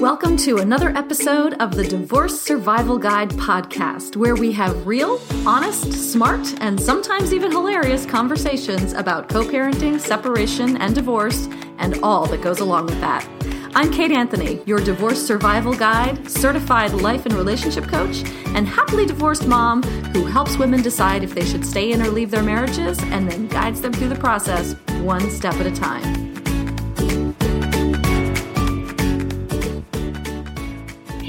[0.00, 5.90] Welcome to another episode of the Divorce Survival Guide podcast, where we have real, honest,
[6.12, 12.42] smart, and sometimes even hilarious conversations about co parenting, separation, and divorce, and all that
[12.42, 13.26] goes along with that.
[13.74, 19.46] I'm Kate Anthony, your divorce survival guide, certified life and relationship coach, and happily divorced
[19.46, 23.30] mom who helps women decide if they should stay in or leave their marriages and
[23.30, 26.25] then guides them through the process one step at a time.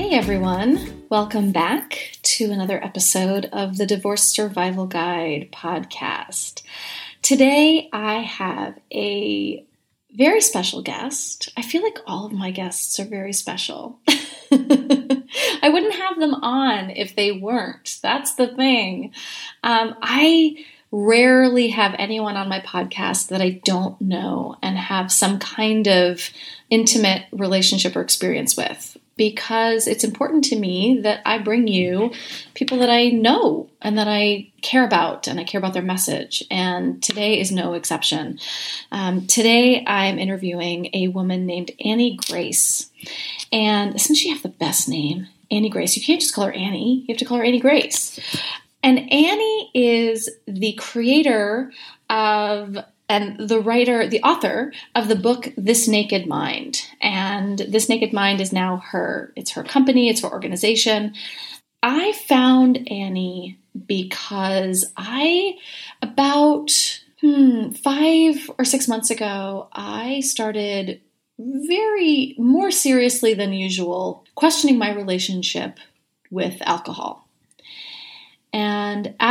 [0.07, 6.61] Hey everyone, welcome back to another episode of the Divorce Survival Guide podcast.
[7.21, 9.65] Today I have a
[10.13, 11.51] very special guest.
[11.57, 13.99] I feel like all of my guests are very special.
[14.07, 17.99] I wouldn't have them on if they weren't.
[18.01, 19.11] That's the thing.
[19.61, 25.37] Um, I rarely have anyone on my podcast that I don't know and have some
[25.37, 26.29] kind of
[26.69, 32.11] intimate relationship or experience with because it's important to me that I bring you
[32.53, 36.43] people that I know and that I care about and I care about their message.
[36.49, 38.39] And today is no exception.
[38.91, 42.89] Um, today I'm interviewing a woman named Annie Grace.
[43.51, 45.27] And doesn't she have the best name?
[45.49, 45.95] Annie Grace.
[45.95, 48.19] You can't just call her Annie, you have to call her Annie Grace.
[48.83, 51.71] And Annie is the creator
[52.09, 52.77] of
[53.09, 56.81] and the writer, the author of the book This Naked Mind.
[57.01, 61.13] And This Naked Mind is now her, it's her company, it's her organization.
[61.81, 65.53] I found Annie because I,
[66.01, 66.71] about
[67.21, 71.01] hmm, five or six months ago, I started
[71.39, 75.79] very more seriously than usual questioning my relationship
[76.31, 77.26] with alcohol.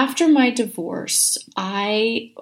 [0.07, 2.33] After my divorce, I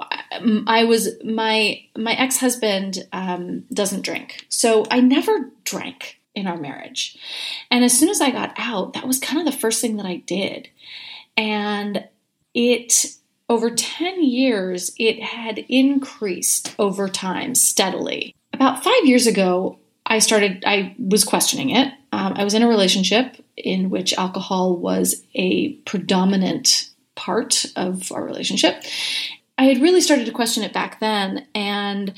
[0.66, 6.58] I was my my ex husband um, doesn't drink, so I never drank in our
[6.58, 7.16] marriage.
[7.70, 10.04] And as soon as I got out, that was kind of the first thing that
[10.04, 10.68] I did,
[11.38, 12.06] and
[12.52, 13.06] it
[13.48, 18.34] over 10 years it had increased over time steadily.
[18.52, 21.92] About five years ago i started i was questioning it.
[22.12, 28.24] Um, i was in a relationship in which alcohol was a predominant part of our
[28.24, 28.82] relationship.
[29.56, 31.46] I had really started to question it back then.
[31.54, 32.14] And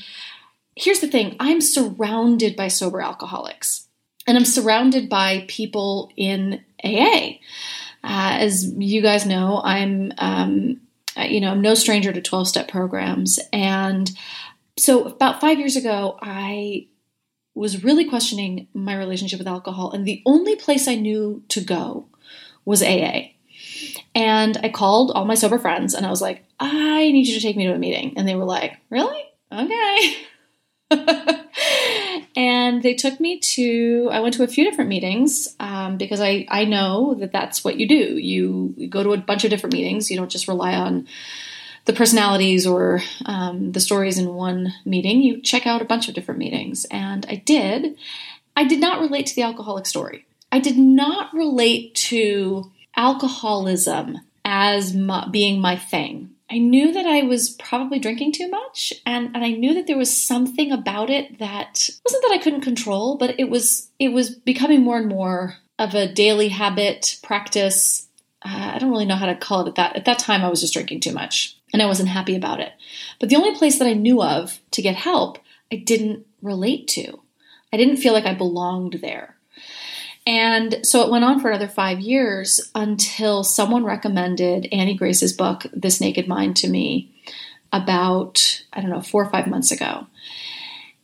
[0.75, 3.87] here's the thing I'm surrounded by sober alcoholics,
[4.27, 7.37] and I'm surrounded by people in AA.
[8.03, 10.81] Uh, as you guys know, I'm, um,
[11.17, 13.39] you know, I'm no stranger to 12 step programs.
[13.51, 14.09] And
[14.77, 16.87] so about five years ago, I
[17.55, 22.07] was really questioning my relationship with alcohol, and the only place I knew to go
[22.65, 23.31] was AA.
[24.15, 27.41] And I called all my sober friends and I was like, I need you to
[27.41, 28.13] take me to a meeting.
[28.17, 29.23] And they were like, Really?
[29.51, 30.17] Okay.
[32.35, 36.45] and they took me to, I went to a few different meetings um, because I,
[36.49, 38.17] I know that that's what you do.
[38.17, 41.07] You, go to a bunch of different meetings, you don't just rely on
[41.85, 46.15] the personalities or um, the stories in one meeting, you check out a bunch of
[46.15, 46.85] different meetings.
[46.91, 47.97] And I did.
[48.55, 50.25] I did not relate to the alcoholic story.
[50.51, 56.31] I did not relate to alcoholism as my, being my thing.
[56.49, 59.97] I knew that I was probably drinking too much, and, and I knew that there
[59.97, 64.29] was something about it that wasn't that I couldn't control, but it was it was
[64.29, 68.07] becoming more and more of a daily habit practice.
[68.43, 69.95] Uh, I don't really know how to call it at that.
[69.97, 72.71] At that time, I was just drinking too much and I wasn't happy about it.
[73.19, 75.37] But the only place that I knew of to get help,
[75.71, 77.19] I didn't relate to.
[77.73, 79.36] I didn't feel like I belonged there.
[80.27, 85.65] And so it went on for another five years until someone recommended Annie Grace's book,
[85.71, 87.15] This Naked Mind, to me
[87.71, 90.05] about, I don't know, four or five months ago.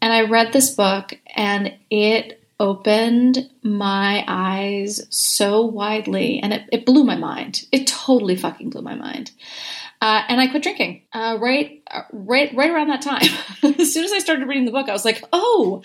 [0.02, 6.86] And I read this book and it opened my eyes so widely and it, it
[6.86, 7.66] blew my mind.
[7.72, 9.32] It totally fucking blew my mind.
[10.02, 13.30] Uh, and I quit drinking uh, right, uh, right, right around that time.
[13.80, 15.82] as soon as I started reading the book, I was like, "Oh,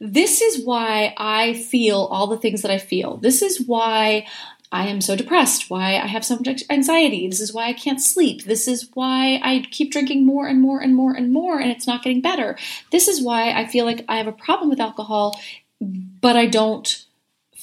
[0.00, 3.18] this is why I feel all the things that I feel.
[3.18, 4.26] This is why
[4.72, 7.28] I am so depressed, why I have so much anxiety.
[7.28, 8.44] This is why I can't sleep.
[8.44, 11.86] This is why I keep drinking more and more and more and more, and it's
[11.86, 12.56] not getting better.
[12.90, 15.38] This is why I feel like I have a problem with alcohol,
[15.80, 17.06] but I don't."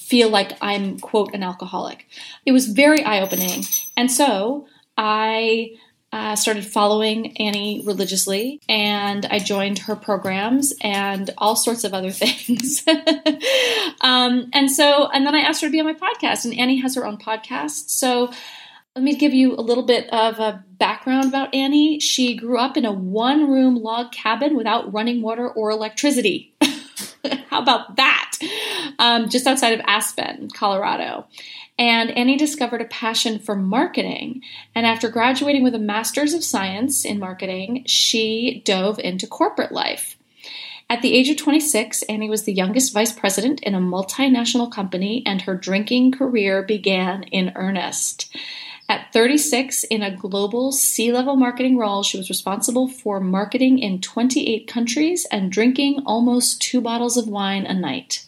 [0.07, 2.07] feel like I'm, quote, an alcoholic.
[2.45, 3.65] It was very eye opening.
[3.97, 5.71] And so I
[6.17, 12.09] uh, started following Annie religiously, and I joined her programs and all sorts of other
[12.23, 12.83] things.
[14.01, 16.81] um, and so, and then I asked her to be on my podcast, and Annie
[16.81, 17.89] has her own podcast.
[17.91, 18.31] So,
[18.95, 21.99] let me give you a little bit of a background about Annie.
[21.99, 26.55] She grew up in a one room log cabin without running water or electricity.
[27.49, 28.31] How about that?
[28.99, 31.27] um, just outside of Aspen, Colorado.
[31.77, 34.41] And Annie discovered a passion for marketing.
[34.73, 40.17] And after graduating with a master's of science in marketing, she dove into corporate life.
[40.89, 45.21] At the age of 26, Annie was the youngest vice president in a multinational company,
[45.25, 48.33] and her drinking career began in earnest.
[48.89, 53.99] At 36, in a global C level marketing role, she was responsible for marketing in
[53.99, 58.25] 28 countries and drinking almost two bottles of wine a night.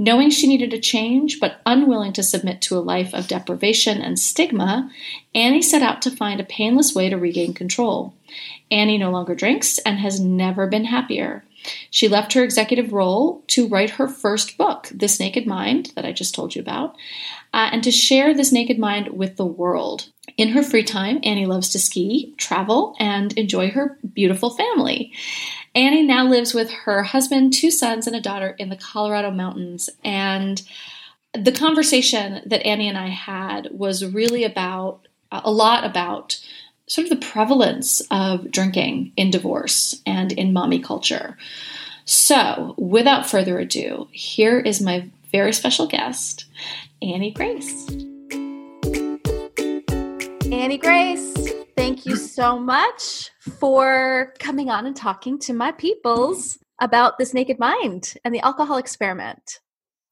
[0.00, 4.18] Knowing she needed a change, but unwilling to submit to a life of deprivation and
[4.18, 4.90] stigma,
[5.34, 8.14] Annie set out to find a painless way to regain control.
[8.70, 11.44] Annie no longer drinks and has never been happier.
[11.90, 16.12] She left her executive role to write her first book, This Naked Mind, that I
[16.12, 16.96] just told you about,
[17.52, 20.08] uh, and to share this naked mind with the world.
[20.40, 25.12] In her free time, Annie loves to ski, travel, and enjoy her beautiful family.
[25.74, 29.90] Annie now lives with her husband, two sons, and a daughter in the Colorado mountains.
[30.02, 30.62] And
[31.34, 36.40] the conversation that Annie and I had was really about uh, a lot about
[36.86, 41.36] sort of the prevalence of drinking in divorce and in mommy culture.
[42.06, 46.46] So, without further ado, here is my very special guest,
[47.02, 48.09] Annie Grace.
[50.52, 51.32] Annie Grace,
[51.76, 57.60] thank you so much for coming on and talking to my peoples about this naked
[57.60, 59.60] mind and the alcohol experiment.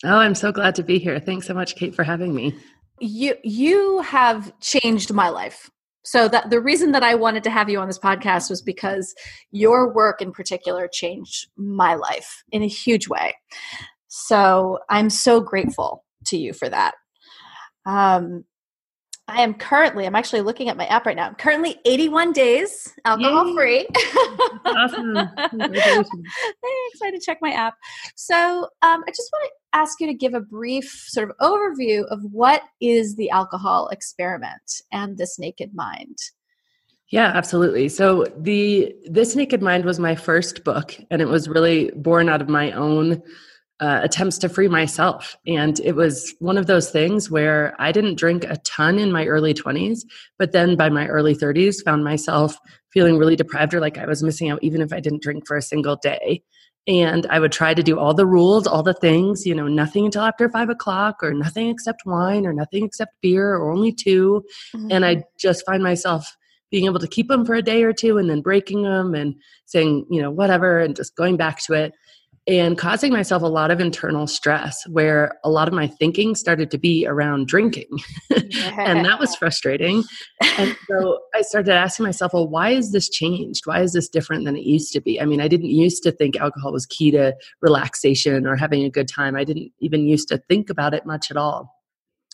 [0.04, 1.18] Oh, I'm so glad to be here.
[1.18, 2.54] Thanks so much, Kate, for having me.
[3.00, 5.70] You you have changed my life
[6.04, 9.14] so that the reason that I wanted to have you on this podcast was because
[9.50, 13.34] your work in particular changed my life in a huge way.
[14.06, 16.94] So I'm so grateful to you for that.
[17.86, 18.44] Um,
[19.28, 21.26] I am currently, I'm actually looking at my app right now.
[21.26, 23.54] I'm currently 81 days alcohol Yay.
[23.54, 23.86] free.
[24.64, 25.14] awesome.
[25.52, 25.78] Very
[26.92, 27.74] excited to check my app.
[28.16, 28.34] So
[28.80, 32.20] um, I just want to ask you to give a brief sort of overview of
[32.32, 36.16] what is the alcohol experiment and this naked mind.
[37.10, 37.88] Yeah, absolutely.
[37.90, 42.42] So the This Naked Mind was my first book and it was really born out
[42.42, 43.22] of my own
[43.80, 45.36] uh, attempts to free myself.
[45.46, 49.26] And it was one of those things where I didn't drink a ton in my
[49.26, 50.00] early 20s,
[50.38, 52.58] but then by my early 30s, found myself
[52.92, 55.56] feeling really deprived or like I was missing out, even if I didn't drink for
[55.56, 56.42] a single day.
[56.88, 60.06] And I would try to do all the rules, all the things, you know, nothing
[60.06, 64.42] until after five o'clock, or nothing except wine, or nothing except beer, or only 2
[64.74, 64.88] mm-hmm.
[64.90, 66.34] And I just find myself
[66.70, 69.34] being able to keep them for a day or two and then breaking them and
[69.66, 71.92] saying, you know, whatever, and just going back to it
[72.48, 76.70] and causing myself a lot of internal stress where a lot of my thinking started
[76.70, 77.90] to be around drinking.
[78.30, 80.02] and that was frustrating.
[80.56, 83.66] And so I started asking myself, well, why is this changed?
[83.66, 85.20] Why is this different than it used to be?
[85.20, 88.90] I mean, I didn't used to think alcohol was key to relaxation or having a
[88.90, 89.36] good time.
[89.36, 91.74] I didn't even used to think about it much at all.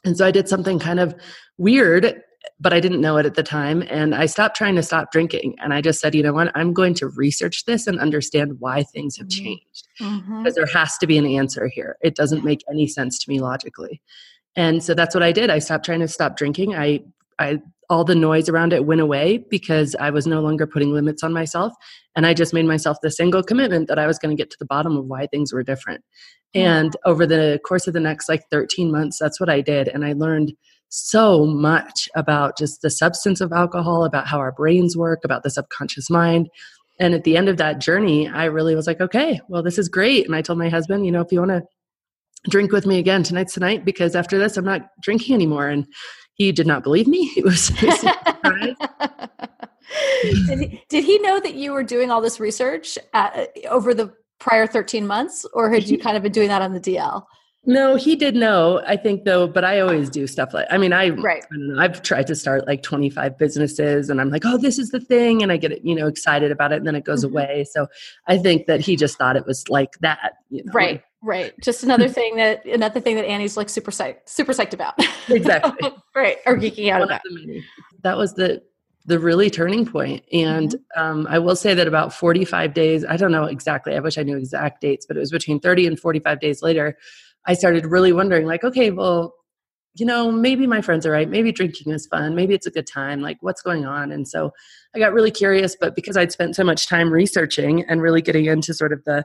[0.05, 1.15] And so I did something kind of
[1.59, 2.23] weird
[2.65, 3.85] but I didn't know it at the time.
[3.91, 5.55] And I stopped trying to stop drinking.
[5.63, 6.51] And I just said, you know what?
[6.55, 9.45] I'm going to research this and understand why things have mm-hmm.
[9.45, 9.89] changed.
[10.01, 10.43] Mm-hmm.
[10.43, 11.99] Because there has to be an answer here.
[12.01, 14.01] It doesn't make any sense to me logically.
[14.57, 15.51] And so that's what I did.
[15.51, 16.75] I stopped trying to stop drinking.
[16.75, 17.01] I,
[17.39, 21.23] I, all the noise around it went away because I was no longer putting limits
[21.23, 21.75] on myself.
[22.17, 24.57] And I just made myself the single commitment that I was going to get to
[24.59, 26.03] the bottom of why things were different.
[26.55, 29.89] And over the course of the next like 13 months, that's what I did.
[29.89, 30.55] And I learned
[30.89, 35.51] so much about just the substance of alcohol, about how our brains work, about the
[35.51, 36.49] subconscious mind.
[37.01, 39.89] And at the end of that journey, I really was like, okay, well, this is
[39.89, 40.27] great.
[40.27, 41.63] And I told my husband, you know, if you want to
[42.49, 45.69] drink with me again, tonight's tonight, because after this, I'm not drinking anymore.
[45.69, 45.87] And
[46.35, 47.27] he did not believe me.
[47.35, 48.77] He was, surprised.
[50.47, 54.13] did, he, did he know that you were doing all this research uh, over the
[54.39, 57.25] prior 13 months, or had you kind of been doing that on the DL?
[57.67, 58.83] No, he did know.
[58.87, 61.45] I think though, but I always do stuff like I mean, I, right.
[61.45, 64.91] I know, I've tried to start like 25 businesses and I'm like, oh, this is
[64.91, 67.37] the thing, and I get you know excited about it, and then it goes mm-hmm.
[67.37, 67.65] away.
[67.71, 67.87] So
[68.27, 70.73] I think that he just thought it was like that, you know?
[70.73, 71.03] Right.
[71.23, 71.55] Right.
[71.63, 74.95] Just another thing that another thing that Annie's like super psyched super psyched about.
[75.29, 75.91] Exactly.
[76.15, 76.37] right.
[76.45, 77.23] Or geeking out One about.
[78.03, 78.63] That was the
[79.07, 80.25] the really turning point.
[80.33, 81.01] And mm-hmm.
[81.01, 84.23] um, I will say that about 45 days, I don't know exactly, I wish I
[84.23, 86.97] knew exact dates, but it was between 30 and 45 days later,
[87.47, 89.35] I started really wondering, like, okay, well,
[89.97, 91.29] you know, maybe my friends are right.
[91.29, 92.35] Maybe drinking is fun.
[92.35, 93.21] Maybe it's a good time.
[93.21, 94.11] Like, what's going on?
[94.11, 94.53] And so
[94.95, 98.47] I got really curious, but because I'd spent so much time researching and really getting
[98.47, 99.25] into sort of the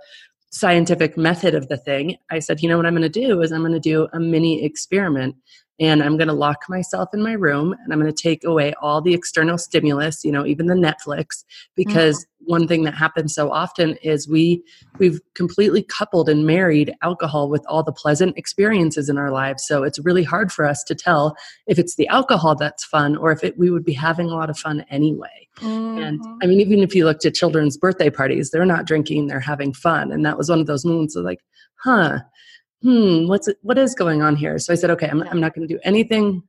[0.51, 3.51] scientific method of the thing, I said, you know, what I'm going to do is
[3.51, 5.35] I'm going to do a mini experiment
[5.79, 8.73] and I'm going to lock myself in my room and I'm going to take away
[8.81, 11.45] all the external stimulus, you know, even the Netflix,
[11.75, 12.51] because mm-hmm.
[12.51, 14.61] one thing that happens so often is we
[14.97, 19.65] we've completely coupled and married alcohol with all the pleasant experiences in our lives.
[19.65, 21.35] So it's really hard for us to tell
[21.67, 24.49] if it's the alcohol that's fun or if it, we would be having a lot
[24.49, 25.47] of fun anyway.
[25.59, 25.97] Mm-hmm.
[25.97, 29.39] And I mean, even if you looked at children's birthday parties, they're not drinking, they're
[29.39, 30.11] having fun.
[30.11, 31.39] And that was one of those moments of like,
[31.83, 32.19] huh,
[32.81, 34.57] hmm, what's it, what is going on here?
[34.59, 36.43] So I said, okay, I'm, I'm not going to do anything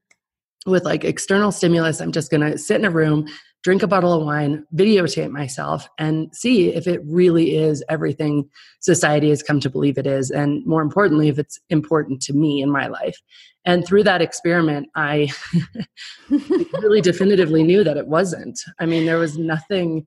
[0.66, 2.00] with like external stimulus.
[2.00, 3.26] I'm just going to sit in a room,
[3.62, 8.48] drink a bottle of wine, videotape myself, and see if it really is everything
[8.80, 10.30] society has come to believe it is.
[10.30, 13.18] And more importantly, if it's important to me in my life.
[13.64, 15.30] And through that experiment, I
[16.30, 18.58] really definitively knew that it wasn't.
[18.78, 20.06] I mean, there was nothing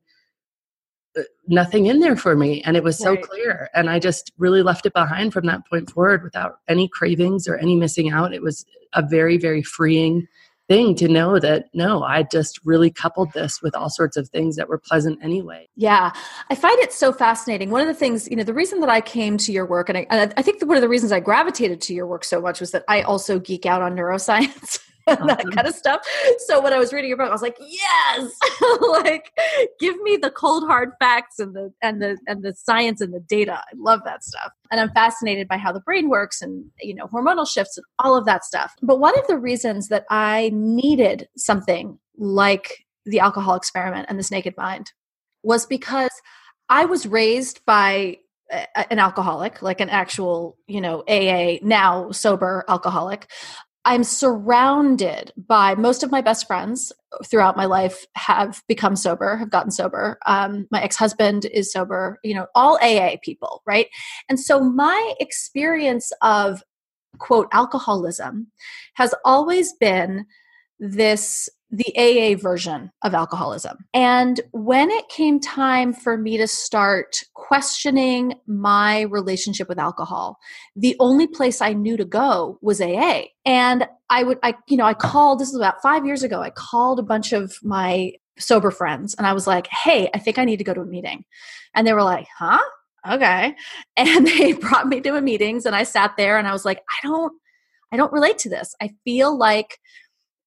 [1.16, 3.22] Uh, nothing in there for me and it was so right.
[3.22, 7.48] clear and i just really left it behind from that point forward without any cravings
[7.48, 8.34] or any missing out.
[8.34, 10.28] It was a very very freeing
[10.68, 14.56] thing to know that no i just really coupled this with all sorts of things
[14.56, 15.68] that were pleasant anyway.
[15.76, 16.12] Yeah
[16.50, 17.70] i find it so fascinating.
[17.70, 20.00] One of the things you know the reason that i came to your work and
[20.00, 22.60] i, and I think one of the reasons i gravitated to your work so much
[22.60, 26.02] was that i also geek out on neuroscience and that kind of stuff.
[26.48, 28.32] So when I was reading your book, I was like, yes,
[28.90, 29.32] like
[29.80, 33.20] give me the cold hard facts and the and the and the science and the
[33.20, 33.54] data.
[33.54, 34.52] I love that stuff.
[34.72, 38.16] And I'm fascinated by how the brain works and you know hormonal shifts and all
[38.16, 38.74] of that stuff.
[38.82, 44.32] But one of the reasons that I needed something like the alcohol experiment and this
[44.32, 44.92] naked mind
[45.44, 46.12] was because
[46.70, 48.18] I was raised by
[48.76, 53.30] an alcoholic, like an actual, you know, AA, now sober alcoholic.
[53.86, 56.94] I'm surrounded by most of my best friends
[57.26, 60.18] throughout my life have become sober, have gotten sober.
[60.26, 63.88] Um, my ex husband is sober, you know, all AA people, right?
[64.30, 66.64] And so my experience of
[67.20, 68.48] quote alcoholism
[68.96, 70.26] has always been
[70.80, 73.80] this the AA version of alcoholism.
[73.96, 80.38] And when it came time for me to start questioning my relationship with alcohol,
[80.76, 83.24] the only place I knew to go was AA.
[83.44, 86.52] And I would, I, you know, I called, this is about five years ago, I
[86.52, 90.46] called a bunch of my sober friends and I was like, hey, I think I
[90.46, 91.26] need to go to a meeting.
[91.74, 92.62] And they were like, huh?
[93.10, 93.56] Okay.
[93.98, 96.82] And they brought me to a meetings and I sat there and I was like,
[96.92, 97.34] I don't,
[97.92, 98.76] I don't relate to this.
[98.80, 99.80] I feel like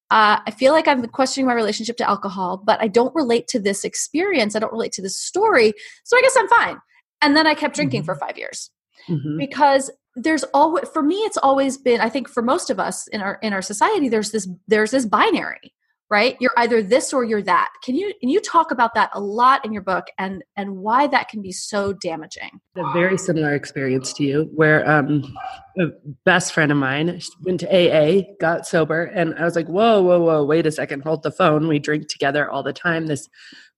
[0.09, 3.59] uh, I feel like I'm questioning my relationship to alcohol, but I don't relate to
[3.59, 4.55] this experience.
[4.55, 5.73] I don't relate to this story.
[6.05, 6.77] So I guess I'm fine.
[7.21, 8.05] And then I kept drinking mm-hmm.
[8.05, 8.71] for five years
[9.09, 9.37] mm-hmm.
[9.37, 13.21] because there's always for me it's always been i think for most of us in
[13.21, 15.71] our in our society there's this there's this binary
[16.09, 16.37] right?
[16.39, 17.69] You're either this or you're that.
[17.83, 21.07] Can you can you talk about that a lot in your book and and why
[21.07, 22.61] that can be so damaging?
[22.75, 25.23] A very similar experience to you where um
[25.79, 25.87] a
[26.23, 30.19] best friend of mine went to aa got sober and i was like whoa whoa
[30.19, 31.67] whoa wait a second hold the phone.
[31.67, 33.07] We drink together all the time.
[33.07, 33.27] This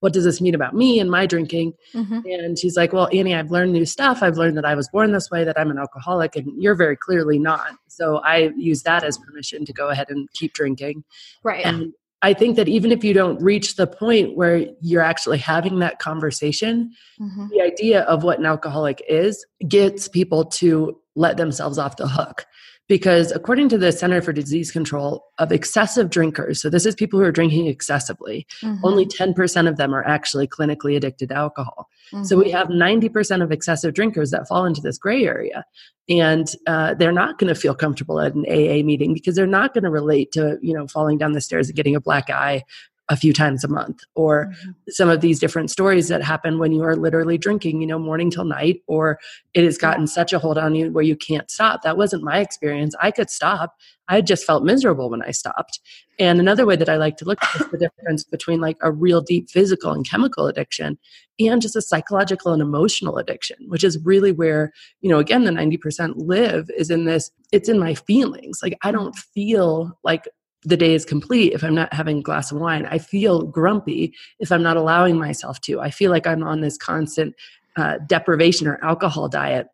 [0.01, 1.73] what does this mean about me and my drinking?
[1.93, 2.19] Mm-hmm.
[2.25, 4.21] and she's like well annie i've learned new stuff.
[4.21, 6.95] I've learned that i was born this way that i'm an alcoholic and you're very
[6.95, 7.71] clearly not.
[7.87, 11.03] So i use that as permission to go ahead and keep drinking.
[11.43, 11.65] Right.
[11.65, 15.79] And I think that even if you don't reach the point where you're actually having
[15.79, 17.47] that conversation, mm-hmm.
[17.49, 22.45] the idea of what an alcoholic is gets people to let themselves off the hook
[22.89, 27.19] because according to the Center for Disease Control of excessive drinkers, so this is people
[27.19, 28.83] who are drinking excessively, mm-hmm.
[28.83, 31.87] only 10% of them are actually clinically addicted to alcohol.
[32.11, 32.23] Mm-hmm.
[32.23, 32.57] So we mm-hmm.
[32.57, 35.63] have 90% of excessive drinkers that fall into this gray area.
[36.09, 39.75] And uh, they're not going to feel comfortable at an AA meeting because they're not
[39.75, 42.63] going to relate to, you know, falling down the stairs and getting a black eye
[43.09, 44.71] a few times a month or mm-hmm.
[44.89, 48.29] some of these different stories that happen when you are literally drinking you know morning
[48.29, 49.19] till night or
[49.53, 51.81] it has gotten such a hold on you where you can't stop.
[51.81, 52.95] That wasn't my experience.
[53.01, 53.75] I could stop.
[54.07, 55.79] I just felt miserable when i stopped.
[56.19, 59.21] And another way that i like to look at the difference between like a real
[59.21, 60.99] deep physical and chemical addiction
[61.39, 65.51] and just a psychological and emotional addiction which is really where you know again the
[65.51, 68.59] 90% live is in this it's in my feelings.
[68.61, 70.27] Like i don't feel like
[70.63, 72.85] the day is complete if I'm not having a glass of wine.
[72.85, 75.79] I feel grumpy if I'm not allowing myself to.
[75.79, 77.35] I feel like I'm on this constant
[77.77, 79.67] uh, deprivation or alcohol diet.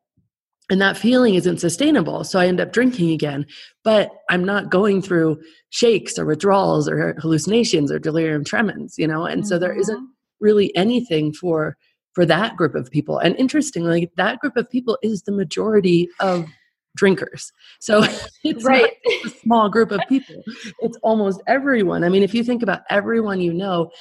[0.70, 2.24] And that feeling isn't sustainable.
[2.24, 3.46] So I end up drinking again,
[3.84, 5.40] but I'm not going through
[5.70, 9.26] shakes or withdrawals or hallucinations or delirium tremens, you know?
[9.26, 9.48] And mm-hmm.
[9.48, 10.06] so there isn't mm-hmm.
[10.40, 11.78] really anything for
[12.14, 13.20] for that group of people.
[13.20, 16.46] And interestingly, that group of people is the majority of
[16.96, 17.52] drinkers.
[17.80, 18.04] So
[18.44, 18.94] it's right.
[19.26, 20.42] a small group of people.
[20.80, 22.04] It's almost everyone.
[22.04, 23.92] I mean, if you think about everyone you know,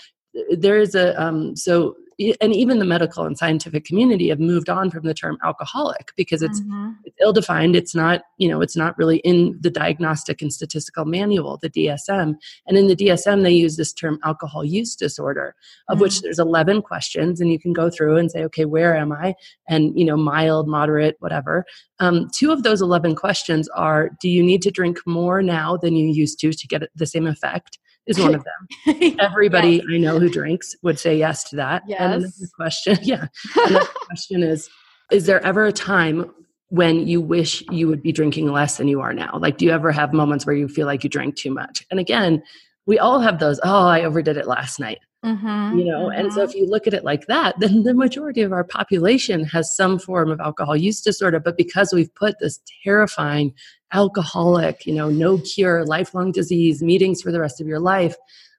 [0.50, 1.94] there is a um, so
[2.40, 6.42] and even the medical and scientific community have moved on from the term alcoholic because
[6.42, 6.90] it's, mm-hmm.
[7.04, 7.76] it's ill defined.
[7.76, 12.36] It's not, you know, it's not really in the diagnostic and statistical manual, the DSM.
[12.66, 15.54] And in the DSM, they use this term alcohol use disorder,
[15.88, 16.02] of mm-hmm.
[16.02, 19.34] which there's 11 questions, and you can go through and say, okay, where am I?
[19.68, 21.64] And, you know, mild, moderate, whatever.
[21.98, 25.96] Um, two of those 11 questions are do you need to drink more now than
[25.96, 27.78] you used to to get the same effect?
[28.06, 29.16] Is one of them.
[29.20, 29.84] Everybody yes.
[29.90, 31.82] I know who drinks would say yes to that.
[31.86, 32.00] Yes.
[32.00, 33.26] And the question, yeah.
[33.54, 34.68] the question is
[35.10, 36.30] Is there ever a time
[36.68, 39.38] when you wish you would be drinking less than you are now?
[39.38, 41.86] Like, do you ever have moments where you feel like you drank too much?
[41.90, 42.42] And again,
[42.86, 44.98] we all have those, oh, I overdid it last night.
[45.24, 46.20] Mm-hmm, you know, mm-hmm.
[46.20, 46.50] and so mm-hmm.
[46.50, 49.98] if you look at it like that, then the majority of our population has some
[49.98, 51.40] form of alcohol use disorder.
[51.40, 53.54] But because we've put this terrifying
[53.92, 58.16] alcoholic, you know, no cure, lifelong disease, meetings for the rest of your life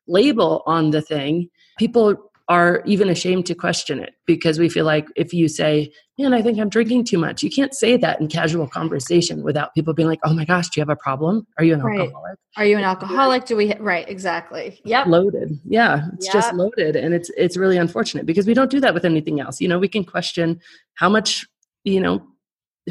[0.08, 2.16] label on the thing, people
[2.48, 6.42] are even ashamed to question it because we feel like if you say, Man, I
[6.42, 10.08] think I'm drinking too much, you can't say that in casual conversation without people being
[10.08, 11.46] like, Oh my gosh, do you have a problem?
[11.58, 12.02] Are you an right.
[12.02, 12.38] alcoholic?
[12.58, 13.46] Are you an alcoholic?
[13.46, 14.80] Do we right, exactly.
[14.86, 15.08] Yep.
[15.08, 15.60] Loaded.
[15.66, 16.08] Yeah.
[16.14, 16.34] It's yep.
[16.34, 16.96] just loaded.
[16.96, 19.60] And it's it's really unfortunate because we don't do that with anything else.
[19.60, 20.62] You know, we can question
[20.94, 21.46] how much,
[21.84, 22.26] you know,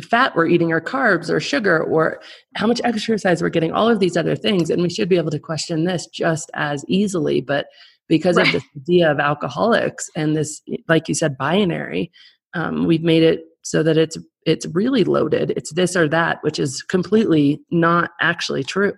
[0.02, 2.20] fat we're eating or carbs or sugar or
[2.56, 5.30] how much exercise we're getting all of these other things and we should be able
[5.30, 7.66] to question this just as easily but
[8.08, 8.46] because right.
[8.46, 12.10] of this idea of alcoholics and this like you said binary
[12.54, 15.52] um, we've made it so that it's it's really loaded.
[15.56, 18.94] It's this or that which is completely not actually true.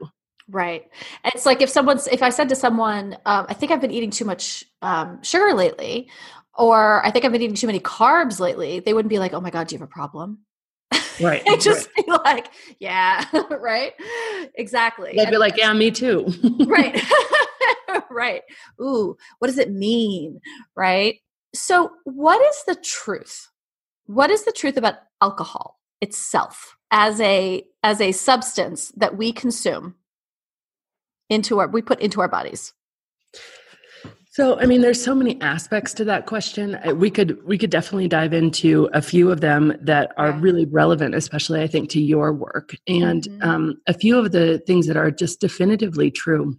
[0.49, 0.83] Right.
[1.25, 3.91] And it's like if someone's if i said to someone um, i think i've been
[3.91, 6.09] eating too much um, sugar lately
[6.55, 9.41] or i think i've been eating too many carbs lately they wouldn't be like oh
[9.41, 10.39] my god do you have a problem
[11.21, 12.07] right it just right.
[12.07, 13.25] be like yeah
[13.61, 13.93] right
[14.55, 16.27] exactly they'd be like yeah me too
[16.67, 17.01] right
[18.11, 18.43] right.
[18.81, 20.41] Ooh, what does it mean?
[20.75, 21.21] Right.
[21.55, 23.49] So, what is the truth?
[24.07, 29.95] What is the truth about alcohol itself as a as a substance that we consume
[31.29, 32.73] into our we put into our bodies?
[34.37, 36.75] So, I mean, there's so many aspects to that question.
[36.87, 40.67] Uh, we could we could definitely dive into a few of them that are really
[40.67, 43.49] relevant, especially I think to your work, and mm-hmm.
[43.49, 46.55] um, a few of the things that are just definitively true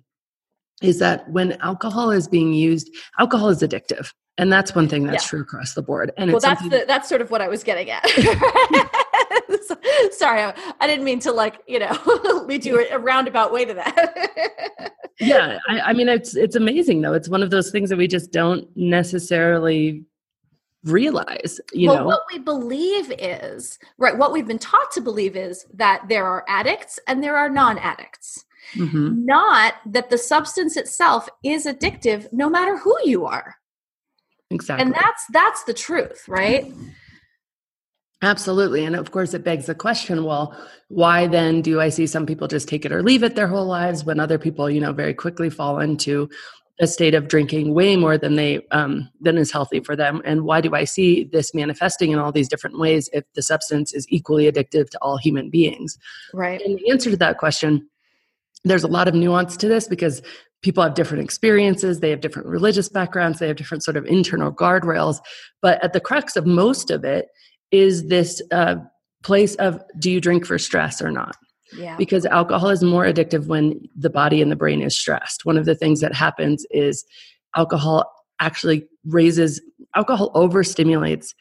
[0.82, 4.12] is that when alcohol is being used, alcohol is addictive.
[4.39, 5.30] And that's one thing that's yeah.
[5.30, 6.12] true across the board.
[6.17, 8.04] And well, that's the, that's sort of what I was getting at.
[10.12, 13.73] Sorry, I, I, didn't mean to like you know lead you a roundabout way to
[13.73, 14.93] that.
[15.19, 17.13] yeah, I, I mean it's it's amazing though.
[17.13, 20.06] It's one of those things that we just don't necessarily
[20.84, 25.36] realize you well, know what we believe is right what we've been taught to believe
[25.36, 29.25] is that there are addicts and there are non-addicts mm-hmm.
[29.25, 33.56] not that the substance itself is addictive no matter who you are
[34.49, 36.71] exactly and that's that's the truth right
[38.21, 42.25] absolutely and of course it begs the question well why then do i see some
[42.25, 44.91] people just take it or leave it their whole lives when other people you know
[44.91, 46.27] very quickly fall into
[46.80, 50.21] a state of drinking way more than they um, than is healthy for them?
[50.25, 53.93] And why do i see this manifesting in all these different ways if the substance
[53.93, 55.97] is equally addictive to all human beings?
[56.34, 56.62] Right.
[56.62, 57.88] And the answer to that question
[58.63, 60.21] there's a lot of nuance to this because
[60.62, 64.51] people have different experiences they have different religious backgrounds they have different sort of internal
[64.51, 65.19] guardrails
[65.62, 67.27] but at the crux of most of it
[67.71, 68.75] is this uh,
[69.23, 71.36] place of do you drink for stress or not
[71.73, 71.95] yeah.
[71.97, 75.65] because alcohol is more addictive when the body and the brain is stressed one of
[75.65, 77.06] the things that happens is
[77.56, 79.62] alcohol actually raises
[79.95, 81.34] alcohol overstimulates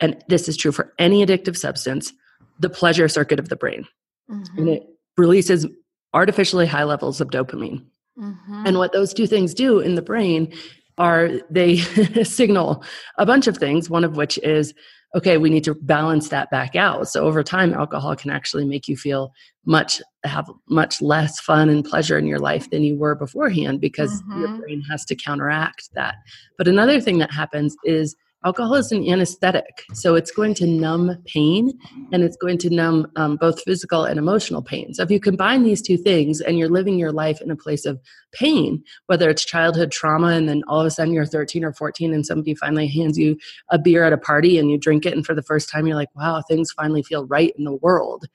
[0.00, 2.12] and this is true for any addictive substance
[2.60, 3.86] the pleasure circuit of the brain
[4.30, 4.58] mm-hmm.
[4.58, 4.86] and it
[5.16, 5.66] releases
[6.14, 7.84] artificially high levels of dopamine.
[8.18, 8.66] Mm-hmm.
[8.66, 10.52] And what those two things do in the brain
[10.96, 11.76] are they
[12.24, 12.82] signal
[13.18, 14.74] a bunch of things, one of which is,
[15.14, 17.08] okay, we need to balance that back out.
[17.08, 19.32] So over time, alcohol can actually make you feel
[19.64, 24.22] much, have much less fun and pleasure in your life than you were beforehand because
[24.22, 24.40] mm-hmm.
[24.40, 26.16] your brain has to counteract that.
[26.58, 31.16] But another thing that happens is alcohol is an anesthetic so it's going to numb
[31.26, 31.72] pain
[32.12, 34.94] and it's going to numb um, both physical and emotional pain.
[34.94, 37.84] So if you combine these two things and you're living your life in a place
[37.84, 38.00] of
[38.32, 42.12] pain whether it's childhood trauma and then all of a sudden you're 13 or 14
[42.12, 43.36] and somebody finally hands you
[43.70, 45.96] a beer at a party and you drink it and for the first time you're
[45.96, 48.26] like wow things finally feel right in the world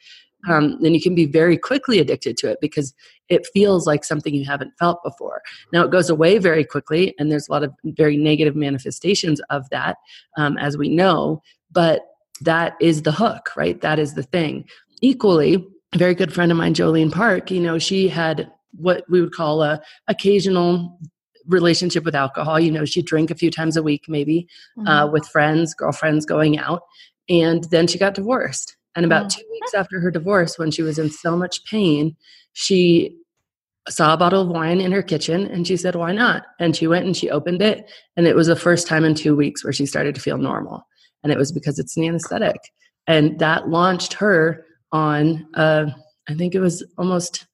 [0.48, 2.94] um, then you can be very quickly addicted to it because
[3.30, 5.42] it feels like something you haven't felt before.
[5.72, 9.70] Now, it goes away very quickly, and there's a lot of very negative manifestations of
[9.70, 9.98] that,
[10.38, 12.02] um, as we know, but
[12.42, 13.80] that is the hook, right?
[13.82, 14.66] That is the thing.
[15.02, 19.22] Equally, a very good friend of mine, Jolene Park, you know, she had what we
[19.22, 21.00] would call a occasional
[21.48, 22.60] relationship with alcohol.
[22.60, 24.88] You know, she'd drink a few times a week, maybe uh, mm-hmm.
[24.88, 26.82] uh, with friends, girlfriends going out.
[27.30, 28.76] And then she got divorced.
[28.96, 29.40] And about mm-hmm.
[29.40, 32.16] two weeks after her divorce, when she was in so much pain,
[32.54, 33.18] she
[33.90, 36.44] saw a bottle of wine in her kitchen and she said, Why not?
[36.60, 37.90] And she went and she opened it.
[38.16, 40.86] And it was the first time in two weeks where she started to feel normal.
[41.24, 42.58] And it was because it's an anesthetic.
[43.08, 45.88] And that launched her on, uh,
[46.30, 47.46] I think it was almost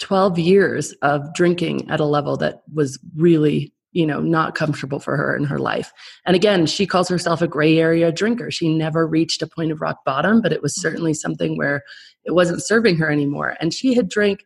[0.00, 5.16] 12 years of drinking at a level that was really you know not comfortable for
[5.16, 5.92] her in her life.
[6.26, 8.50] And again she calls herself a gray area drinker.
[8.50, 10.88] She never reached a point of rock bottom but it was mm-hmm.
[10.88, 11.82] certainly something where
[12.24, 13.56] it wasn't serving her anymore.
[13.60, 14.44] And she had drank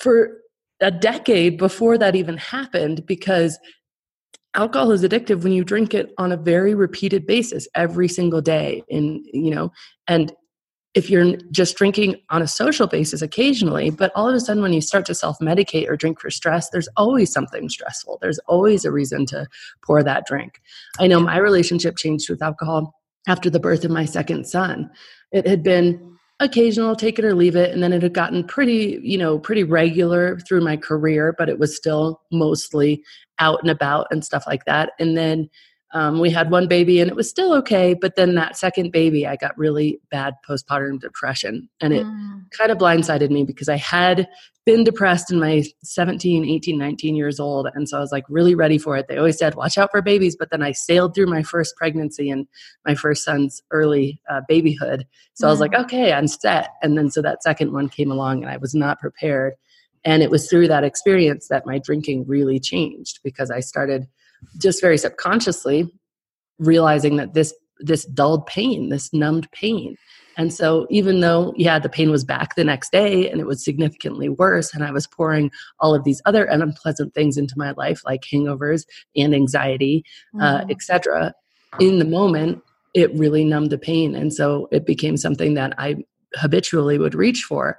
[0.00, 0.38] for
[0.80, 3.58] a decade before that even happened because
[4.54, 8.82] alcohol is addictive when you drink it on a very repeated basis every single day
[8.88, 9.70] in you know
[10.08, 10.32] and
[10.94, 14.72] if you're just drinking on a social basis occasionally, but all of a sudden when
[14.72, 18.18] you start to self medicate or drink for stress, there's always something stressful.
[18.20, 19.46] There's always a reason to
[19.84, 20.60] pour that drink.
[20.98, 22.94] I know my relationship changed with alcohol
[23.28, 24.90] after the birth of my second son.
[25.30, 28.98] It had been occasional, take it or leave it, and then it had gotten pretty,
[29.02, 33.04] you know, pretty regular through my career, but it was still mostly
[33.38, 34.92] out and about and stuff like that.
[34.98, 35.50] And then
[35.92, 39.26] um, we had one baby and it was still okay but then that second baby
[39.26, 42.42] i got really bad postpartum depression and it mm.
[42.56, 44.28] kind of blindsided me because i had
[44.66, 48.54] been depressed in my 17 18 19 years old and so i was like really
[48.54, 51.26] ready for it they always said watch out for babies but then i sailed through
[51.26, 52.46] my first pregnancy and
[52.86, 55.48] my first son's early uh, babyhood so mm.
[55.48, 55.82] i was like mm.
[55.82, 59.00] okay i'm set and then so that second one came along and i was not
[59.00, 59.54] prepared
[60.04, 64.06] and it was through that experience that my drinking really changed because i started
[64.58, 65.92] just very subconsciously
[66.58, 69.96] realizing that this this dulled pain this numbed pain.
[70.36, 73.64] And so even though yeah the pain was back the next day and it was
[73.64, 75.50] significantly worse and i was pouring
[75.80, 80.02] all of these other unpleasant things into my life like hangovers and anxiety
[80.40, 80.70] uh, mm-hmm.
[80.70, 81.34] etc
[81.78, 82.62] in the moment
[82.94, 84.14] it really numbed the pain.
[84.14, 85.96] And so it became something that i
[86.36, 87.78] habitually would reach for.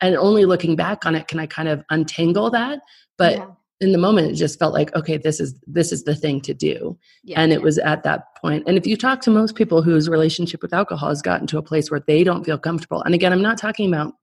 [0.00, 2.80] And only looking back on it can i kind of untangle that.
[3.16, 3.46] But yeah
[3.80, 6.54] in the moment it just felt like okay this is this is the thing to
[6.54, 6.98] do.
[7.24, 7.64] Yeah, and it yeah.
[7.64, 8.64] was at that point.
[8.66, 11.62] And if you talk to most people whose relationship with alcohol has gotten to a
[11.62, 14.14] place where they don't feel comfortable and again i'm not talking about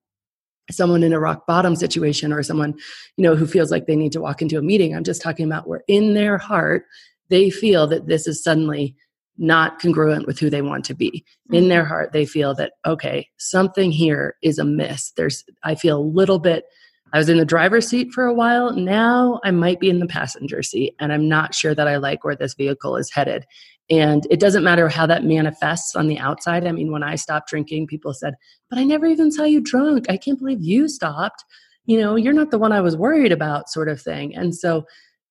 [0.72, 2.74] someone in a rock bottom situation or someone
[3.15, 4.96] you know who feels like they need to walk into a meeting.
[4.96, 6.86] I'm just talking about where in their heart
[7.30, 8.96] they feel that this is suddenly
[9.38, 11.24] not congruent with who they want to be.
[11.48, 11.56] Mm-hmm.
[11.56, 15.12] in their heart they feel that okay something here is amiss.
[15.15, 16.65] There's i feel a little bit
[17.13, 18.74] I was in the driver's seat for a while.
[18.74, 22.24] Now I might be in the passenger seat, and I'm not sure that I like
[22.24, 23.46] where this vehicle is headed.
[23.89, 26.67] And it doesn't matter how that manifests on the outside.
[26.67, 28.36] I mean, when I stopped drinking, people said,
[28.70, 30.08] But I never even saw you drunk.
[30.10, 31.46] I can't believe you stopped.
[31.86, 34.36] You know, you're not the one I was worried about, sort of thing.
[34.36, 34.86] And so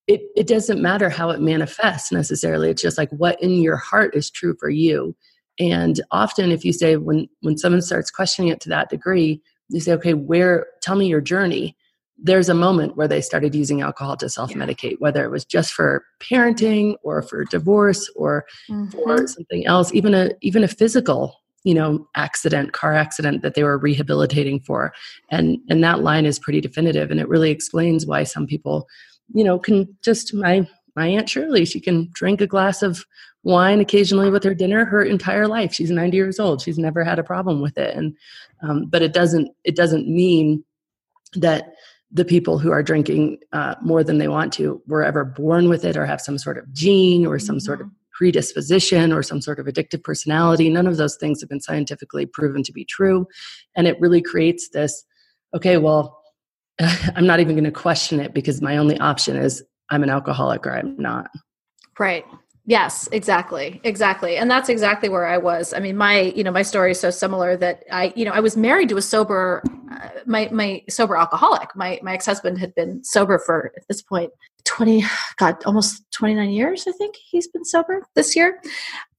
[0.06, 2.70] it, it doesn't matter how it manifests necessarily.
[2.70, 5.14] It's just like what in your heart is true for you.
[5.58, 9.80] And often, if you say, when, when someone starts questioning it to that degree, you
[9.80, 11.76] say, okay, where, tell me your journey.
[12.18, 14.96] There's a moment where they started using alcohol to self medicate, yeah.
[15.00, 18.88] whether it was just for parenting or for divorce or mm-hmm.
[18.90, 21.34] for something else, even a, even a physical
[21.66, 24.94] you know accident car accident that they were rehabilitating for
[25.32, 28.86] and and that line is pretty definitive and it really explains why some people
[29.34, 33.04] you know can just my my aunt shirley she can drink a glass of
[33.46, 35.72] wine occasionally with her dinner her entire life.
[35.72, 36.60] She's 90 years old.
[36.60, 37.96] She's never had a problem with it.
[37.96, 38.16] And
[38.60, 40.64] um, but it doesn't it doesn't mean
[41.34, 41.72] that
[42.10, 45.84] the people who are drinking uh, more than they want to were ever born with
[45.84, 47.96] it or have some sort of gene or some sort of mm-hmm.
[48.12, 50.68] predisposition or some sort of addictive personality.
[50.68, 53.28] None of those things have been scientifically proven to be true.
[53.76, 55.04] And it really creates this
[55.54, 56.20] okay well
[57.14, 60.66] i'm not even going to question it because my only option is i'm an alcoholic
[60.66, 61.30] or i'm not.
[61.98, 62.26] Right
[62.68, 63.80] Yes, exactly.
[63.84, 64.36] Exactly.
[64.36, 65.72] And that's exactly where I was.
[65.72, 68.40] I mean, my, you know, my story is so similar that I, you know, I
[68.40, 71.74] was married to a sober uh, my my sober alcoholic.
[71.76, 74.32] My my ex-husband had been sober for at this point
[74.64, 75.04] 20
[75.36, 78.60] god, almost 29 years, I think he's been sober this year.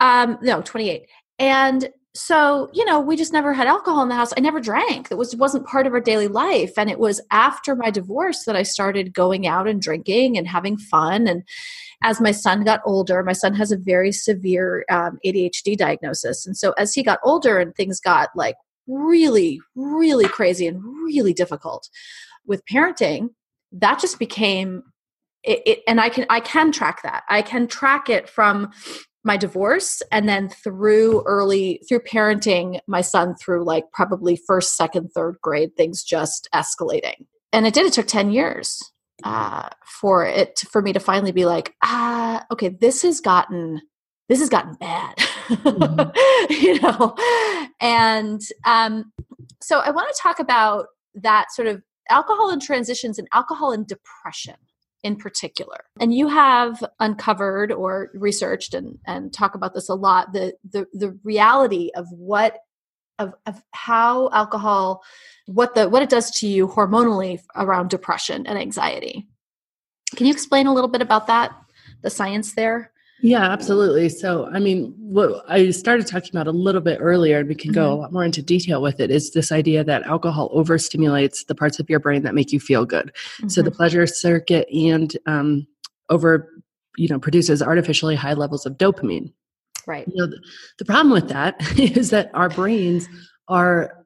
[0.02, 1.08] Um no, 28.
[1.40, 5.12] And so you know we just never had alcohol in the house i never drank
[5.12, 8.56] it was wasn't part of our daily life and it was after my divorce that
[8.56, 11.44] i started going out and drinking and having fun and
[12.04, 16.46] as my son got older my son has a very severe um, adhd diagnosis.
[16.46, 18.56] And so as he got older and things got like
[18.88, 21.90] really really crazy and really difficult
[22.46, 23.30] with parenting
[23.74, 24.84] that just became
[25.44, 27.24] it, it, and i can i can track that.
[27.30, 28.72] I can track it from
[29.28, 35.10] my divorce and then through early through parenting my son through like probably first second
[35.10, 37.26] third grade things just escalating.
[37.52, 38.80] And it did it took 10 years
[39.24, 43.82] uh, for it for me to finally be like, ah, okay, this has gotten
[44.30, 46.54] this has gotten bad, mm-hmm.
[46.54, 47.16] you know.
[47.80, 49.14] And um,
[49.62, 53.88] so I want to talk about that sort of alcohol and transitions and alcohol and
[53.88, 54.56] depression
[55.04, 55.78] in particular.
[56.00, 60.88] And you have uncovered or researched and, and talk about this a lot, the the
[60.94, 62.58] the reality of what
[63.20, 65.04] of, of how alcohol
[65.48, 69.28] what the what it does to you hormonally around depression and anxiety.
[70.16, 71.56] Can you explain a little bit about that?
[72.02, 72.92] The science there?
[73.22, 74.10] Yeah, absolutely.
[74.10, 77.72] So, I mean, what I started talking about a little bit earlier, and we can
[77.72, 77.82] mm-hmm.
[77.82, 81.56] go a lot more into detail with it, is this idea that alcohol overstimulates the
[81.56, 83.08] parts of your brain that make you feel good.
[83.08, 83.48] Mm-hmm.
[83.48, 83.78] So, the mm-hmm.
[83.78, 85.66] pleasure circuit and um,
[86.10, 86.62] over,
[86.96, 89.34] you know, produces artificially high levels of dopamine.
[89.88, 90.08] Right.
[90.08, 90.40] You know, the,
[90.78, 93.08] the problem with that is that our brains
[93.48, 94.06] are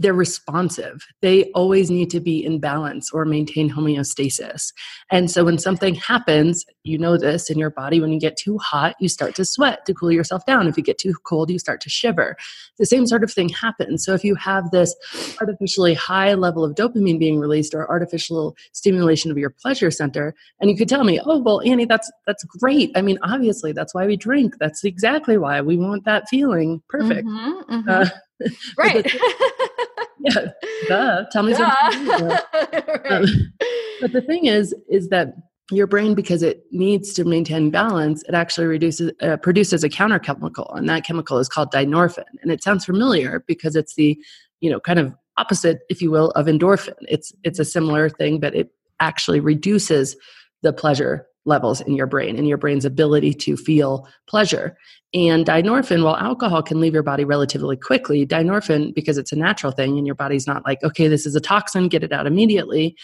[0.00, 1.06] they're responsive.
[1.20, 4.72] They always need to be in balance or maintain homeostasis.
[5.10, 8.56] And so when something happens, you know this in your body, when you get too
[8.56, 10.66] hot, you start to sweat to cool yourself down.
[10.66, 12.34] If you get too cold, you start to shiver.
[12.78, 14.02] The same sort of thing happens.
[14.02, 14.94] So if you have this
[15.38, 20.70] artificially high level of dopamine being released or artificial stimulation of your pleasure center, and
[20.70, 22.90] you could tell me, oh, well, Annie, that's that's great.
[22.96, 24.54] I mean, obviously, that's why we drink.
[24.58, 26.82] That's exactly why we want that feeling.
[26.88, 27.28] Perfect.
[27.28, 27.88] Mm-hmm, mm-hmm.
[27.90, 28.08] Uh,
[28.78, 29.06] right.
[30.20, 30.46] yeah,
[30.88, 31.24] duh.
[31.30, 31.90] Tell me duh.
[31.90, 32.26] something.
[32.28, 33.12] right.
[33.12, 33.24] um,
[34.00, 35.34] but the thing is, is that
[35.70, 40.18] your brain, because it needs to maintain balance, it actually reduces uh, produces a counter
[40.18, 42.24] chemical, and that chemical is called dynorphin.
[42.42, 44.18] And it sounds familiar because it's the,
[44.60, 46.94] you know, kind of opposite, if you will, of endorphin.
[47.02, 50.16] It's it's a similar thing, but it actually reduces
[50.62, 54.76] the pleasure levels in your brain and your brain's ability to feel pleasure.
[55.12, 59.72] And dynorphin, while alcohol can leave your body relatively quickly, dynorphin, because it's a natural
[59.72, 62.94] thing and your body's not like, okay, this is a toxin, get it out immediately,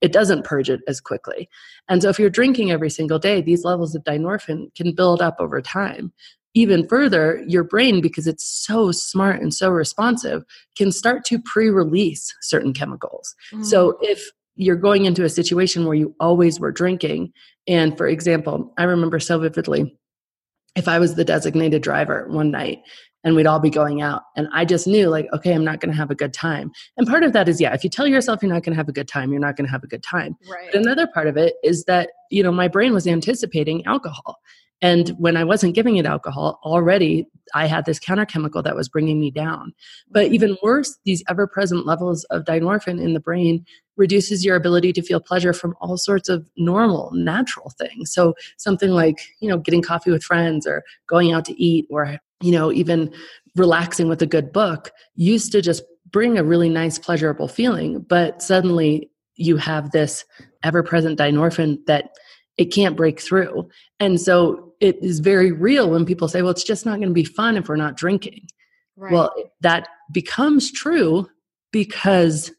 [0.00, 1.48] it doesn't purge it as quickly.
[1.88, 5.36] And so if you're drinking every single day, these levels of dynorphin can build up
[5.38, 6.12] over time.
[6.54, 10.44] Even further, your brain, because it's so smart and so responsive,
[10.76, 13.34] can start to pre release certain chemicals.
[13.54, 13.64] Mm.
[13.64, 17.32] So if you're going into a situation where you always were drinking,
[17.66, 19.96] and for example, I remember so vividly
[20.74, 22.80] if I was the designated driver one night
[23.24, 25.92] and we'd all be going out and I just knew like, okay, I'm not going
[25.92, 26.72] to have a good time.
[26.96, 28.88] And part of that is, yeah, if you tell yourself you're not going to have
[28.88, 30.36] a good time, you're not going to have a good time.
[30.50, 30.70] Right.
[30.72, 34.38] But another part of it is that, you know, my brain was anticipating alcohol.
[34.82, 38.88] And when I wasn't giving it alcohol, already I had this counter chemical that was
[38.88, 39.72] bringing me down.
[40.10, 43.64] But even worse, these ever present levels of dynorphin in the brain
[43.96, 48.12] reduces your ability to feel pleasure from all sorts of normal, natural things.
[48.12, 52.18] So something like, you know, getting coffee with friends or going out to eat or,
[52.40, 53.12] you know, even
[53.54, 58.00] relaxing with a good book used to just bring a really nice, pleasurable feeling.
[58.00, 60.24] But suddenly you have this
[60.64, 62.10] ever present dynorphin that
[62.56, 63.68] it can't break through.
[64.00, 67.14] And so it is very real when people say, well, it's just not going to
[67.14, 68.48] be fun if we're not drinking.
[68.96, 69.12] Right.
[69.12, 71.28] Well, that becomes true
[71.70, 72.50] because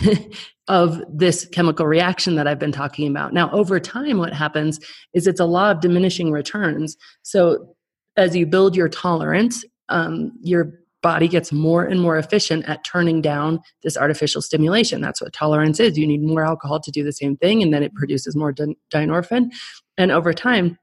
[0.68, 3.34] of this chemical reaction that I've been talking about.
[3.34, 4.80] Now, over time, what happens
[5.12, 6.96] is it's a law of diminishing returns.
[7.22, 7.76] So,
[8.16, 13.20] as you build your tolerance, um, your body gets more and more efficient at turning
[13.20, 15.02] down this artificial stimulation.
[15.02, 15.98] That's what tolerance is.
[15.98, 18.54] You need more alcohol to do the same thing, and then it produces more
[18.90, 19.50] dynorphin.
[19.98, 20.78] And over time,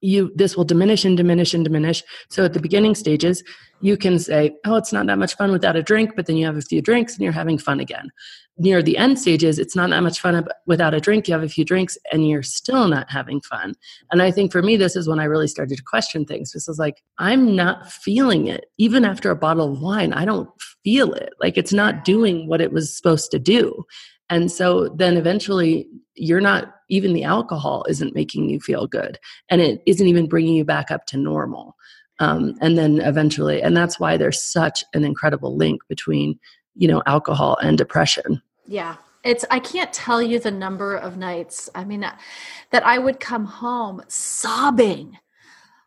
[0.00, 2.02] you this will diminish and diminish and diminish.
[2.28, 3.42] So at the beginning stages
[3.82, 6.46] you can say oh it's not that much fun without a drink but then you
[6.46, 8.10] have a few drinks and you're having fun again.
[8.58, 11.28] Near the end stages it's not that much fun without a drink.
[11.28, 13.74] You have a few drinks and you're still not having fun.
[14.10, 16.52] And i think for me this is when i really started to question things.
[16.52, 18.66] This is like i'm not feeling it.
[18.78, 20.48] Even after a bottle of wine i don't
[20.84, 21.32] feel it.
[21.40, 23.84] Like it's not doing what it was supposed to do
[24.30, 29.60] and so then eventually you're not even the alcohol isn't making you feel good and
[29.60, 31.76] it isn't even bringing you back up to normal.
[32.20, 36.38] Um, and then eventually and that's why there's such an incredible link between
[36.74, 38.40] you know alcohol and depression.
[38.66, 38.96] Yeah.
[39.22, 43.44] It's i can't tell you the number of nights i mean that i would come
[43.44, 45.18] home sobbing.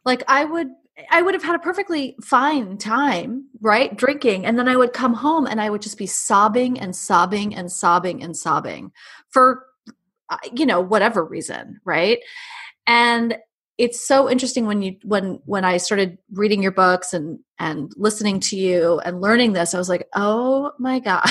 [0.05, 0.69] Like i would
[1.09, 3.95] I would have had a perfectly fine time, right?
[3.95, 4.45] Drinking.
[4.45, 7.71] And then I would come home and I would just be sobbing and sobbing and
[7.71, 8.91] sobbing and sobbing
[9.29, 9.65] for,
[10.29, 12.19] uh, you know, whatever reason, right?
[12.85, 13.37] And
[13.79, 18.39] it's so interesting when you when when i started reading your books and and listening
[18.39, 21.23] to you and learning this i was like oh my god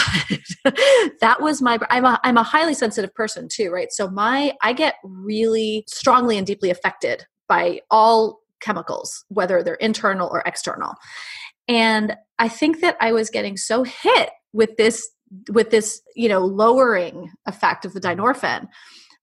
[1.21, 4.73] that was my i'm a i'm a highly sensitive person too right so my i
[4.73, 10.95] get really strongly and deeply affected by all chemicals, whether they're internal or external.
[11.69, 15.07] And I think that I was getting so hit with this
[15.51, 18.67] with this you know lowering effect of the dynorphin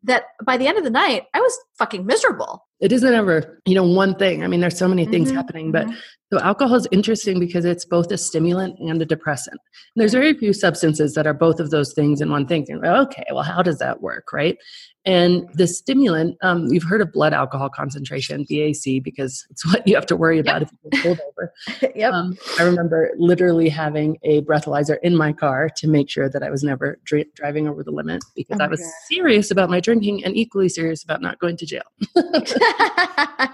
[0.01, 3.75] that by the end of the night i was fucking miserable it isn't ever you
[3.75, 5.37] know one thing i mean there's so many things mm-hmm.
[5.37, 5.95] happening but mm-hmm.
[6.33, 10.33] so alcohol is interesting because it's both a stimulant and a depressant and there's very
[10.33, 13.77] few substances that are both of those things in one thing okay well how does
[13.77, 14.57] that work right
[15.05, 19.95] and the stimulant, um, you've heard of blood alcohol concentration, BAC, because it's what you
[19.95, 20.69] have to worry about yep.
[20.69, 21.53] if you get pulled over.
[21.95, 22.13] yep.
[22.13, 26.49] Um, I remember literally having a breathalyzer in my car to make sure that I
[26.49, 28.91] was never dr- driving over the limit because oh I was God.
[29.07, 31.83] serious about my drinking and equally serious about not going to jail.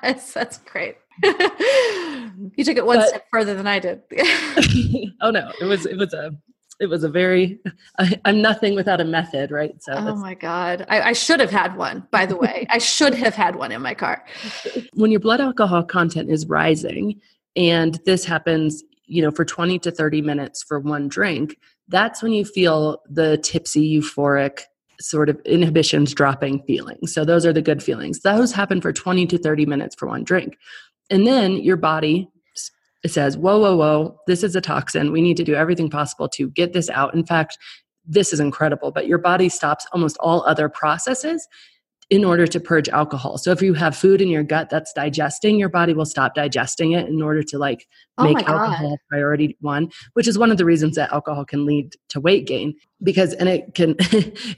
[0.01, 0.97] That's great.
[1.23, 4.01] you took it one but, step further than I did.
[5.21, 6.31] oh no, it was it was a
[6.79, 7.59] it was a very
[7.99, 9.81] I, am nothing without a method right?
[9.81, 10.85] So oh my god.
[10.89, 12.65] I, I, should have had one by the way.
[12.69, 14.25] I should have had one in my car.
[14.93, 17.21] When your blood alcohol content is rising
[17.55, 21.57] and this happens you know for 20 to 30 minutes for one drink
[21.87, 24.61] that's when you feel the tipsy euphoric
[24.99, 27.13] sort of inhibitions dropping feelings.
[27.13, 28.21] So those are the good feelings.
[28.21, 30.57] Those happen for 20 to 30 minutes for one drink.
[31.09, 32.29] And then your body
[33.05, 35.11] it says, whoa, whoa, whoa, this is a toxin.
[35.11, 37.13] We need to do everything possible to get this out.
[37.13, 37.55] In fact,
[38.03, 41.47] this is incredible, but your body stops almost all other processes
[42.09, 43.37] in order to purge alcohol.
[43.37, 46.93] So if you have food in your gut that's digesting, your body will stop digesting
[46.93, 47.87] it in order to like
[48.17, 51.95] oh make alcohol priority one, which is one of the reasons that alcohol can lead
[52.09, 53.95] to weight gain because and it can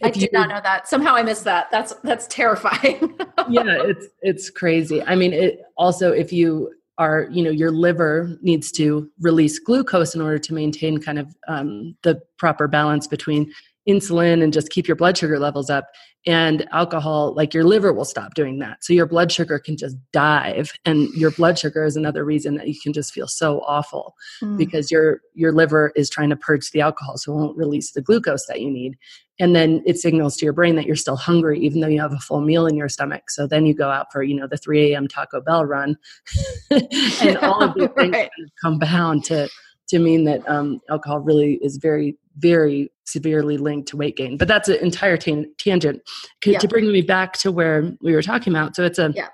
[0.03, 0.87] I did you, not know that.
[0.87, 1.69] Somehow I missed that.
[1.69, 3.17] That's that's terrifying.
[3.49, 5.03] yeah, it's it's crazy.
[5.03, 10.15] I mean, it also if you are you know your liver needs to release glucose
[10.15, 13.51] in order to maintain kind of um, the proper balance between
[13.87, 15.87] insulin and just keep your blood sugar levels up
[16.25, 19.95] and alcohol like your liver will stop doing that so your blood sugar can just
[20.11, 24.13] dive and your blood sugar is another reason that you can just feel so awful
[24.41, 24.57] mm.
[24.57, 28.01] because your your liver is trying to purge the alcohol so it won't release the
[28.01, 28.97] glucose that you need
[29.39, 32.13] and then it signals to your brain that you're still hungry even though you have
[32.13, 34.57] a full meal in your stomach so then you go out for you know the
[34.57, 35.95] 3 a.m taco bell run
[36.71, 38.29] and all of these things right.
[38.61, 39.47] compound to
[39.87, 44.37] to mean that um, alcohol really is very very severely linked to weight gain.
[44.37, 46.01] But that's an entire tangent
[46.45, 46.59] yeah.
[46.59, 48.75] to bring me back to where we were talking about.
[48.75, 49.27] So it's a yeah.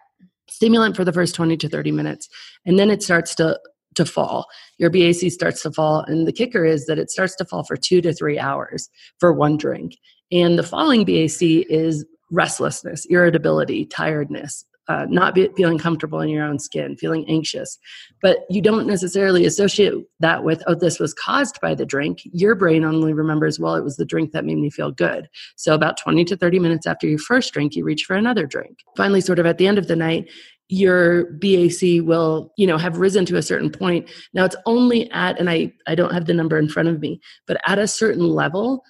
[0.49, 2.29] stimulant for the first 20 to 30 minutes,
[2.65, 3.59] and then it starts to
[3.95, 4.47] to fall.
[4.79, 7.77] Your BAC starts to fall, and the kicker is that it starts to fall for
[7.77, 8.89] two to three hours
[9.19, 9.97] for one drink.
[10.31, 16.43] And the falling BAC is restlessness, irritability, tiredness, uh, not be, feeling comfortable in your
[16.43, 17.77] own skin, feeling anxious.
[18.21, 22.21] But you don't necessarily associate that with, oh, this was caused by the drink.
[22.25, 25.29] Your brain only remembers, well, it was the drink that made me feel good.
[25.55, 28.79] So about 20 to 30 minutes after your first drink, you reach for another drink.
[28.97, 30.29] Finally, sort of at the end of the night,
[30.69, 34.09] your BAC will, you know, have risen to a certain point.
[34.33, 37.21] Now it's only at, and I, I don't have the number in front of me,
[37.47, 38.83] but at a certain level,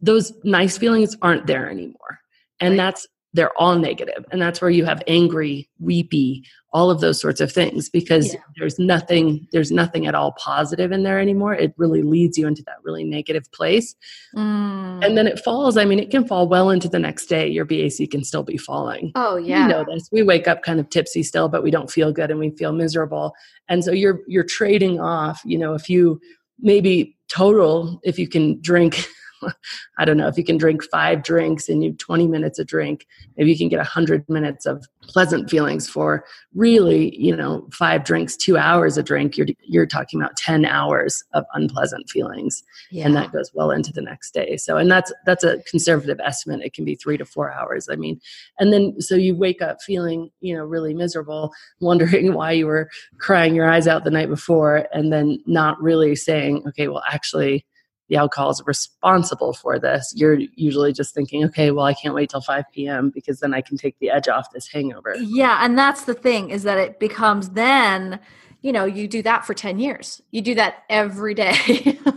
[0.00, 2.20] those nice feelings aren't there anymore.
[2.60, 2.76] And right.
[2.76, 7.40] that's they're all negative and that's where you have angry weepy all of those sorts
[7.40, 8.40] of things because yeah.
[8.56, 11.54] there's nothing there's nothing at all positive in there anymore.
[11.54, 13.94] It really leads you into that really negative place.
[14.36, 15.04] Mm.
[15.04, 17.64] and then it falls i mean it can fall well into the next day your
[17.64, 19.12] bac can still be falling.
[19.14, 20.08] Oh yeah you know this.
[20.12, 22.72] We wake up kind of tipsy still but we don't feel good and we feel
[22.72, 23.34] miserable.
[23.68, 26.20] And so you're you're trading off you know if you
[26.60, 29.06] maybe total if you can drink
[29.98, 33.06] I don't know, if you can drink five drinks and you 20 minutes a drink,
[33.36, 36.24] maybe you can get 100 minutes of pleasant feelings for
[36.54, 41.24] really, you know, five drinks, two hours a drink, you're, you're talking about 10 hours
[41.34, 42.62] of unpleasant feelings.
[42.90, 43.06] Yeah.
[43.06, 44.56] And that goes well into the next day.
[44.56, 46.60] So, and that's, that's a conservative estimate.
[46.62, 47.88] It can be three to four hours.
[47.90, 48.20] I mean,
[48.58, 52.90] and then, so you wake up feeling, you know, really miserable, wondering why you were
[53.18, 57.64] crying your eyes out the night before, and then not really saying, okay, well, actually,
[58.10, 62.28] the alcohol is responsible for this, you're usually just thinking, okay, well, I can't wait
[62.28, 63.10] till 5 p.m.
[63.10, 65.14] because then I can take the edge off this hangover.
[65.16, 65.64] Yeah.
[65.64, 68.18] And that's the thing is that it becomes then,
[68.62, 70.20] you know, you do that for 10 years.
[70.32, 71.54] You do that every day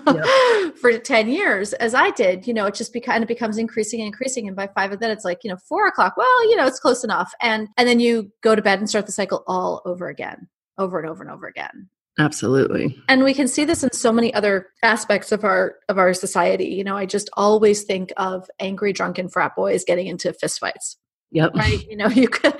[0.07, 0.75] yep.
[0.81, 2.47] for 10 years, as I did.
[2.47, 4.47] You know, it just be, kind of becomes increasing and increasing.
[4.47, 6.17] And by five of that, it's like, you know, four o'clock.
[6.17, 7.31] Well, you know, it's close enough.
[7.39, 10.47] And and then you go to bed and start the cycle all over again,
[10.79, 11.87] over and over and over again.
[12.19, 12.95] Absolutely.
[13.07, 16.65] And we can see this in so many other aspects of our of our society.
[16.67, 20.97] You know, I just always think of angry drunken frat boys getting into fistfights.
[21.31, 21.55] Yep.
[21.55, 21.83] Right.
[21.89, 22.55] You know, you could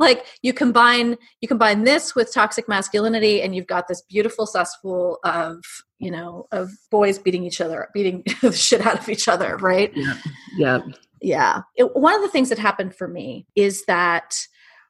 [0.00, 5.20] like you combine you combine this with toxic masculinity and you've got this beautiful cesspool
[5.22, 5.62] of,
[5.98, 9.92] you know, of boys beating each other, beating the shit out of each other, right?
[9.94, 10.14] Yeah.
[10.56, 10.78] Yeah.
[11.22, 11.62] Yeah.
[11.76, 14.36] It, one of the things that happened for me is that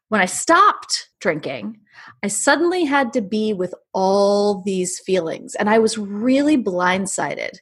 [0.09, 1.80] when I stopped drinking,
[2.22, 5.54] I suddenly had to be with all these feelings.
[5.57, 7.57] And I was really blindsided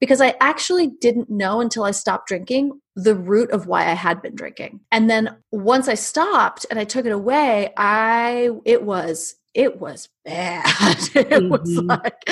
[0.00, 4.22] because I actually didn't know until I stopped drinking the root of why I had
[4.22, 4.80] been drinking.
[4.90, 10.08] And then once I stopped and I took it away, I it was it was
[10.24, 10.64] bad.
[11.14, 11.50] it mm-hmm.
[11.50, 12.22] was like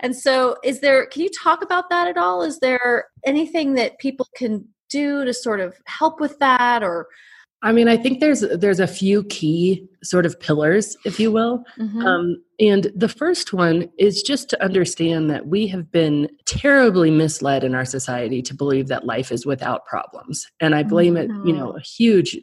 [0.00, 2.42] and so is there can you talk about that at all?
[2.42, 7.08] Is there anything that people can do to sort of help with that or
[7.64, 11.64] I mean, I think there's there's a few key sort of pillars, if you will.
[11.78, 12.02] Mm-hmm.
[12.02, 17.64] Um, and the first one is just to understand that we have been terribly misled
[17.64, 20.46] in our society to believe that life is without problems.
[20.60, 21.40] And I blame mm-hmm.
[21.40, 21.78] it, you know, mm-hmm.
[21.78, 22.38] a huge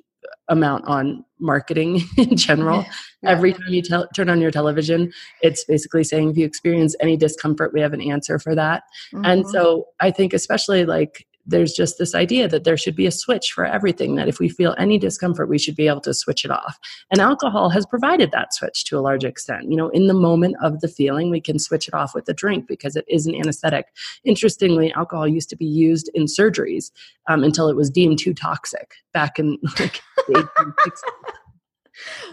[0.49, 2.82] amount on marketing in general.
[3.24, 3.30] Yeah.
[3.30, 7.15] Every time you te- turn on your television, it's basically saying if you experience any
[7.15, 8.84] discomfort, we have an answer for that.
[9.13, 9.26] Mm-hmm.
[9.26, 13.12] And so I think, especially like there's just this idea that there should be a
[13.12, 16.46] switch for everything, that if we feel any discomfort, we should be able to switch
[16.46, 16.78] it off.
[17.10, 19.70] And alcohol has provided that switch to a large extent.
[19.70, 22.34] You know, in the moment of the feeling, we can switch it off with a
[22.34, 23.88] drink because it is an anesthetic.
[24.24, 26.92] Interestingly, alcohol used to be used in surgeries
[27.28, 31.00] um, until it was deemed too toxic back in like the 1860s.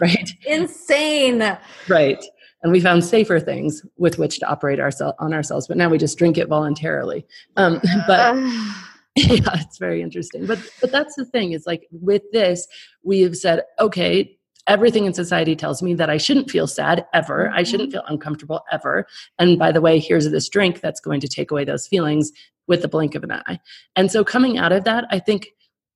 [0.01, 0.31] Right?
[0.47, 1.57] Insane.
[1.87, 2.23] Right
[2.63, 5.97] and we found safer things with which to operate ourselves on ourselves but now we
[5.97, 7.25] just drink it voluntarily
[7.57, 8.35] um, but
[9.27, 10.45] yeah it's very interesting.
[10.45, 12.67] But but that's the thing is like with this
[13.03, 14.35] we have said okay
[14.67, 17.45] everything in society tells me that i shouldn't feel sad ever.
[17.45, 17.57] Mm-hmm.
[17.57, 19.07] i shouldn't feel uncomfortable ever.
[19.37, 22.31] And by the way here's this drink that's going to take away those feelings
[22.67, 23.59] with the blink of an eye.
[23.95, 25.49] And so coming out of that i think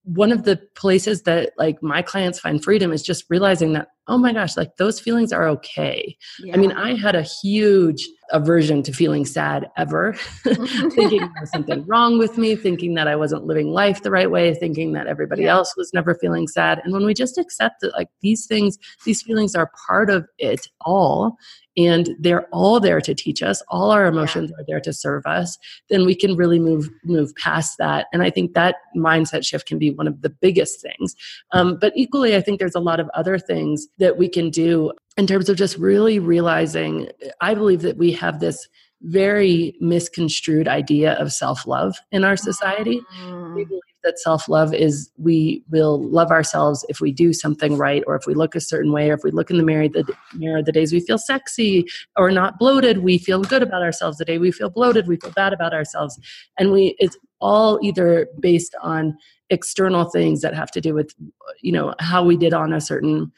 [0.04, 4.18] one of the places that like my clients find freedom is just realizing that oh
[4.18, 6.54] my gosh like those feelings are okay yeah.
[6.54, 11.86] i mean i had a huge aversion to feeling sad ever thinking there was something
[11.86, 15.43] wrong with me thinking that i wasn't living life the right way thinking that everybody
[15.43, 15.54] yeah.
[15.54, 19.22] else was never feeling sad and when we just accept that like these things these
[19.22, 21.38] feelings are part of it all
[21.78, 24.61] and they're all there to teach us all our emotions yeah.
[24.61, 25.57] are there to serve us
[25.89, 29.78] then we can really move move past that and i think that mindset shift can
[29.78, 31.15] be one of the biggest things
[31.51, 34.91] um, but equally i think there's a lot of other things that we can do
[35.17, 37.07] in terms of just really realizing
[37.41, 38.67] i believe that we have this
[39.01, 43.55] very misconstrued idea of self-love in our society mm.
[43.55, 48.04] we believe that self love is we will love ourselves if we do something right,
[48.08, 50.06] or if we look a certain way, or if we look in the mirror the
[50.34, 51.86] mirror the days we feel sexy
[52.18, 54.18] or not bloated, we feel good about ourselves.
[54.18, 56.20] The day we feel bloated, we feel bad about ourselves,
[56.58, 59.18] and we it's all either based on
[59.49, 61.14] external things that have to do with
[61.62, 63.32] you know how we did on a certain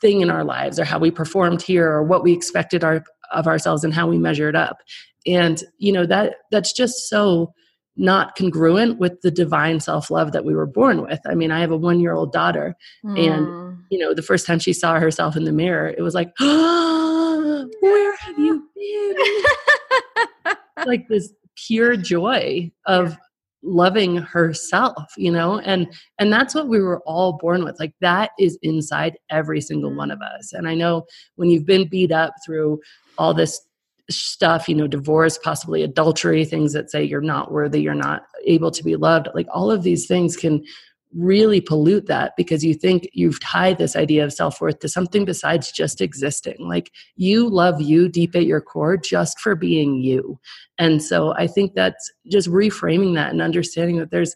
[0.00, 3.02] thing in our lives or how we performed here or what we expected our,
[3.32, 4.78] of ourselves and how we measured up
[5.26, 7.52] and you know that that's just so
[8.00, 11.20] not congruent with the divine self-love that we were born with.
[11.26, 12.74] I mean, I have a 1-year-old daughter
[13.04, 13.18] mm.
[13.18, 16.32] and you know, the first time she saw herself in the mirror, it was like,
[16.40, 20.54] "Oh, where have you been?"
[20.86, 23.16] like this pure joy of
[23.62, 28.30] loving herself you know and and that's what we were all born with like that
[28.38, 30.38] is inside every single one of mm.
[30.38, 31.04] us and i know
[31.36, 32.80] when you've been beat up through
[33.18, 33.60] all this
[34.10, 38.70] stuff, you know, divorce, possibly adultery, things that say you're not worthy, you're not able
[38.70, 40.62] to be loved, like all of these things can
[41.12, 45.72] really pollute that because you think you've tied this idea of self-worth to something besides
[45.72, 46.54] just existing.
[46.60, 50.38] Like you love you deep at your core just for being you.
[50.78, 54.34] And so i think that's just reframing that and understanding that there's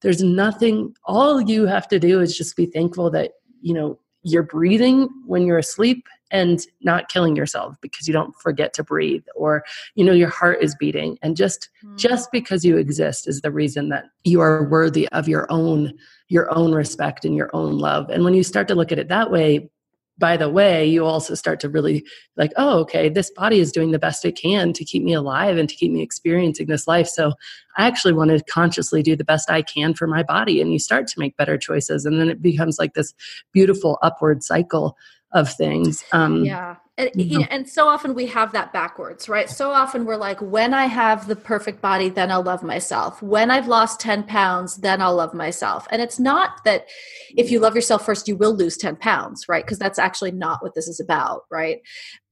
[0.00, 4.42] there's nothing all you have to do is just be thankful that you know you're
[4.42, 9.62] breathing when you're asleep and not killing yourself because you don't forget to breathe or
[9.94, 11.96] you know your heart is beating and just mm.
[11.96, 15.92] just because you exist is the reason that you are worthy of your own
[16.28, 19.08] your own respect and your own love and when you start to look at it
[19.08, 19.70] that way
[20.18, 22.04] by the way, you also start to really
[22.36, 25.56] like, oh, okay, this body is doing the best it can to keep me alive
[25.56, 27.08] and to keep me experiencing this life.
[27.08, 27.32] So
[27.76, 30.60] I actually want to consciously do the best I can for my body.
[30.60, 32.04] And you start to make better choices.
[32.04, 33.14] And then it becomes like this
[33.52, 34.96] beautiful upward cycle
[35.32, 36.04] of things.
[36.12, 36.76] Um, yeah.
[36.98, 39.48] And, you know, and so often we have that backwards, right?
[39.48, 43.22] So often we're like, when I have the perfect body, then I'll love myself.
[43.22, 45.86] When I've lost 10 pounds, then I'll love myself.
[45.90, 46.86] And it's not that
[47.30, 49.64] if you love yourself first, you will lose 10 pounds, right?
[49.64, 51.78] Because that's actually not what this is about, right?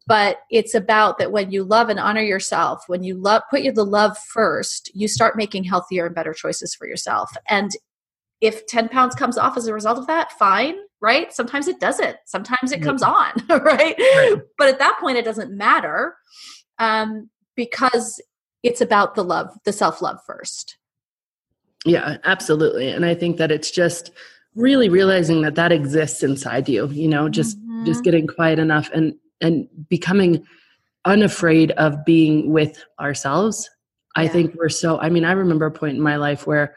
[0.06, 3.84] But it's about that when you love and honor yourself, when you love, put the
[3.84, 7.30] love first, you start making healthier and better choices for yourself.
[7.48, 7.70] And
[8.42, 11.32] if 10 pounds comes off as a result of that, fine, right?
[11.32, 12.16] Sometimes it doesn't.
[12.26, 13.96] Sometimes it comes on, right?
[13.98, 14.36] right?
[14.58, 16.16] But at that point, it doesn't matter
[16.78, 18.20] um, because
[18.62, 20.76] it's about the love, the self love first.
[21.86, 22.90] Yeah, absolutely.
[22.90, 24.10] And I think that it's just
[24.54, 27.84] really realizing that that exists inside you you know just mm-hmm.
[27.84, 30.44] just getting quiet enough and and becoming
[31.04, 33.70] unafraid of being with ourselves
[34.16, 34.24] yeah.
[34.24, 36.74] i think we're so i mean i remember a point in my life where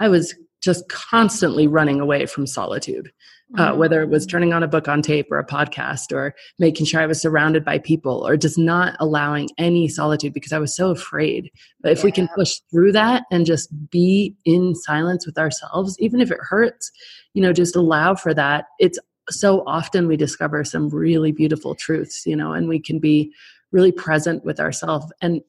[0.00, 3.12] i was just constantly running away from solitude
[3.58, 3.78] uh, mm-hmm.
[3.78, 7.00] whether it was turning on a book on tape or a podcast or making sure
[7.00, 10.90] I was surrounded by people or just not allowing any solitude because I was so
[10.90, 11.50] afraid.
[11.80, 12.04] But if yeah.
[12.04, 16.38] we can push through that and just be in silence with ourselves, even if it
[16.40, 16.90] hurts,
[17.34, 18.66] you know, just allow for that.
[18.78, 18.98] It's
[19.30, 23.32] so often we discover some really beautiful truths, you know, and we can be
[23.70, 25.06] really present with ourselves.
[25.20, 25.40] And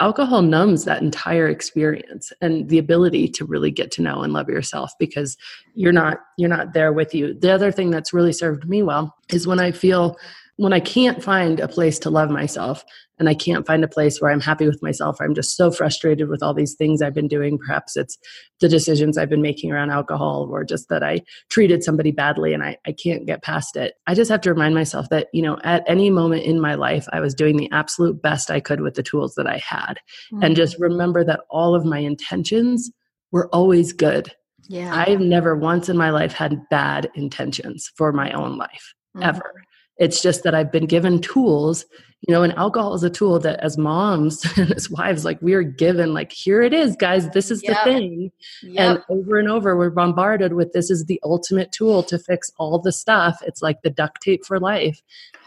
[0.00, 4.48] alcohol numbs that entire experience and the ability to really get to know and love
[4.48, 5.36] yourself because
[5.74, 7.34] you're not you're not there with you.
[7.34, 10.16] The other thing that's really served me well is when i feel
[10.58, 12.84] when I can't find a place to love myself
[13.20, 16.28] and I can't find a place where I'm happy with myself, I'm just so frustrated
[16.28, 17.58] with all these things I've been doing.
[17.58, 18.18] Perhaps it's
[18.58, 22.64] the decisions I've been making around alcohol or just that I treated somebody badly and
[22.64, 23.94] I, I can't get past it.
[24.08, 27.06] I just have to remind myself that, you know, at any moment in my life,
[27.12, 30.00] I was doing the absolute best I could with the tools that I had.
[30.32, 30.42] Mm-hmm.
[30.42, 32.90] And just remember that all of my intentions
[33.30, 34.34] were always good.
[34.68, 34.92] Yeah.
[34.92, 39.22] I've never once in my life had bad intentions for my own life, mm-hmm.
[39.22, 39.54] ever
[39.98, 41.84] it's just that I've been given tools,
[42.26, 45.54] you know, and alcohol is a tool that as moms and as wives, like we
[45.54, 47.76] are given, like, here it is, guys, this is yep.
[47.76, 48.32] the thing.
[48.62, 48.74] Yep.
[48.78, 52.78] And over and over, we're bombarded with this is the ultimate tool to fix all
[52.78, 53.40] the stuff.
[53.46, 55.00] It's like the duct tape for life.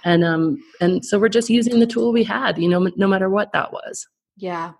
[0.04, 3.30] And um, and so we're just using the tool we had, you know, no matter
[3.30, 4.08] what that was.
[4.42, 4.72] Yeah,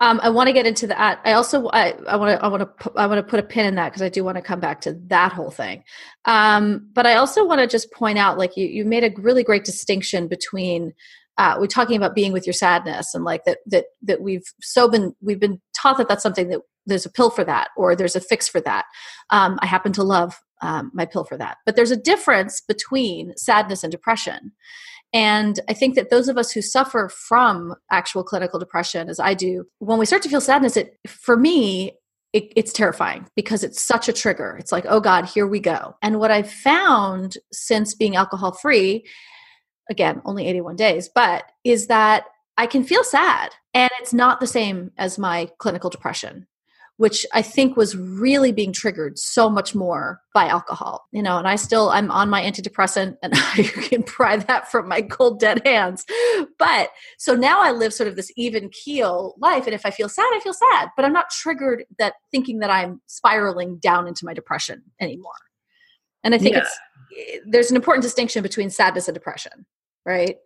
[0.00, 1.20] um, I want to get into that.
[1.24, 3.76] I also I want to I want to I want to put a pin in
[3.76, 5.84] that because I do want to come back to that whole thing.
[6.24, 9.44] Um, but I also want to just point out, like you you made a really
[9.44, 10.94] great distinction between
[11.38, 14.88] uh, we're talking about being with your sadness and like that that that we've so
[14.88, 18.16] been we've been taught that that's something that there's a pill for that or there's
[18.16, 18.84] a fix for that.
[19.30, 23.32] Um, I happen to love um, my pill for that, but there's a difference between
[23.36, 24.50] sadness and depression.
[25.14, 29.32] And I think that those of us who suffer from actual clinical depression, as I
[29.32, 31.92] do, when we start to feel sadness, it for me,
[32.32, 34.56] it, it's terrifying because it's such a trigger.
[34.58, 35.94] It's like, oh God, here we go.
[36.02, 39.04] And what I've found since being alcohol free,
[39.88, 42.24] again, only 81 days, but is that
[42.56, 46.48] I can feel sad and it's not the same as my clinical depression
[46.96, 51.06] which I think was really being triggered so much more by alcohol.
[51.12, 54.88] You know, and I still I'm on my antidepressant and I can pry that from
[54.88, 56.04] my cold dead hands.
[56.58, 60.08] But so now I live sort of this even keel life and if I feel
[60.08, 64.24] sad, I feel sad, but I'm not triggered that thinking that I'm spiraling down into
[64.24, 65.32] my depression anymore.
[66.22, 66.62] And I think yeah.
[66.62, 66.78] it's
[67.18, 69.66] eh, there's an important distinction between sadness and depression,
[70.06, 70.36] right?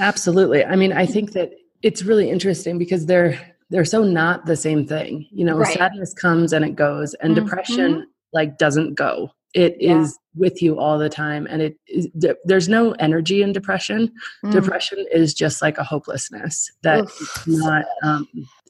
[0.00, 0.64] Absolutely.
[0.64, 1.12] I mean, I mm-hmm.
[1.12, 1.50] think that
[1.82, 3.38] it's really interesting because they're
[3.70, 5.26] they're so not the same thing.
[5.30, 5.76] You know, right.
[5.76, 7.44] sadness comes and it goes, and mm-hmm.
[7.44, 9.30] depression like doesn't go.
[9.54, 10.00] It yeah.
[10.00, 12.08] is with you all the time, and it is,
[12.44, 14.12] there's no energy in depression.
[14.44, 14.52] Mm.
[14.52, 17.08] Depression is just like a hopelessness that
[17.46, 17.84] not.
[18.02, 18.28] Um,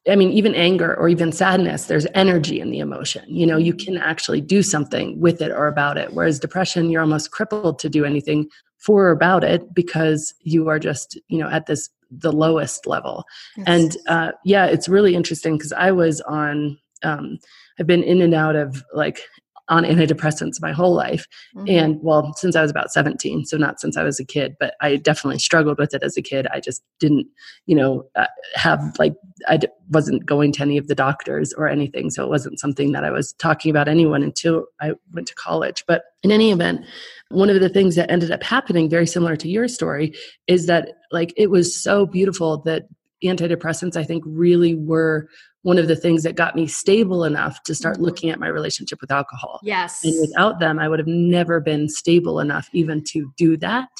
[0.08, 3.24] I mean, even anger or even sadness, there's energy in the emotion.
[3.28, 6.14] You know, you can actually do something with it or about it.
[6.14, 10.78] Whereas depression, you're almost crippled to do anything for or about it because you are
[10.78, 13.24] just, you know, at this the lowest level.
[13.56, 13.66] Yes.
[13.66, 17.38] And uh, yeah, it's really interesting because I was on, um,
[17.78, 19.20] I've been in and out of like
[19.68, 21.26] on antidepressants my whole life.
[21.54, 21.68] Mm-hmm.
[21.68, 24.74] And well, since I was about 17, so not since I was a kid, but
[24.80, 26.46] I definitely struggled with it as a kid.
[26.52, 27.26] I just didn't,
[27.66, 29.14] you know, uh, have like,
[29.46, 32.10] I d- wasn't going to any of the doctors or anything.
[32.10, 35.84] So it wasn't something that I was talking about anyone until I went to college.
[35.86, 36.84] But in any event,
[37.30, 40.14] one of the things that ended up happening, very similar to your story,
[40.46, 42.84] is that like it was so beautiful that
[43.24, 45.28] antidepressants, I think, really were
[45.68, 48.04] one of the things that got me stable enough to start mm-hmm.
[48.04, 49.60] looking at my relationship with alcohol.
[49.62, 50.02] Yes.
[50.02, 53.90] And without them, I would have never been stable enough even to do that.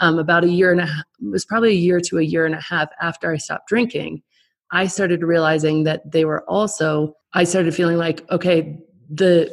[0.00, 2.46] Um, about a year and a half, it was probably a year to a year
[2.46, 4.22] and a half after I stopped drinking,
[4.72, 8.78] I started realizing that they were also, I started feeling like, okay,
[9.10, 9.52] the,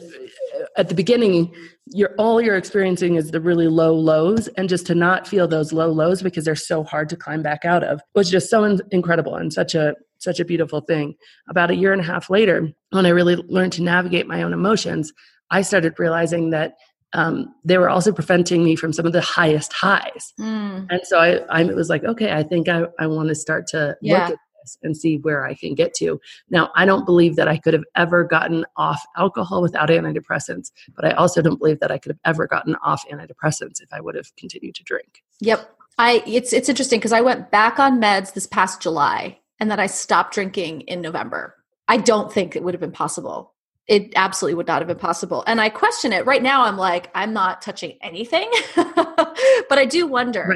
[0.77, 1.53] at the beginning,
[1.87, 5.71] you're all you're experiencing is the really low lows and just to not feel those
[5.71, 8.81] low lows because they're so hard to climb back out of was just so in-
[8.91, 11.15] incredible and such a such a beautiful thing
[11.47, 14.51] about a year and a half later when i really learned to navigate my own
[14.53, 15.13] emotions
[15.51, 16.73] i started realizing that
[17.13, 20.85] um, they were also preventing me from some of the highest highs mm.
[20.89, 23.95] and so I, I was like okay i think i, I want to start to
[24.01, 24.23] yeah.
[24.23, 26.19] look at this and see where I can get to.
[26.49, 31.05] Now, I don't believe that I could have ever gotten off alcohol without antidepressants, but
[31.05, 34.15] I also don't believe that I could have ever gotten off antidepressants if I would
[34.15, 35.23] have continued to drink.
[35.39, 35.69] Yep.
[35.97, 39.79] I it's it's interesting because I went back on meds this past July and then
[39.79, 41.55] I stopped drinking in November.
[41.87, 43.55] I don't think it would have been possible
[43.87, 45.43] it absolutely would not have been possible.
[45.45, 46.63] And I question it right now.
[46.65, 50.47] I'm like, I'm not touching anything, but I do wonder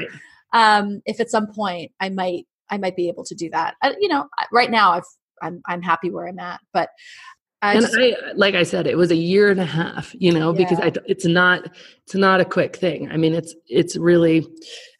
[0.52, 0.78] right.
[0.80, 3.74] um, if at some point I might, I might be able to do that.
[3.82, 5.04] Uh, you know, right now I've,
[5.42, 6.90] I'm, I'm happy where I'm at, but
[7.62, 10.32] I and just, I, like I said, it was a year and a half, you
[10.32, 10.58] know, yeah.
[10.58, 11.70] because I, it's not,
[12.04, 13.10] it's not a quick thing.
[13.10, 14.46] I mean, it's, it's really,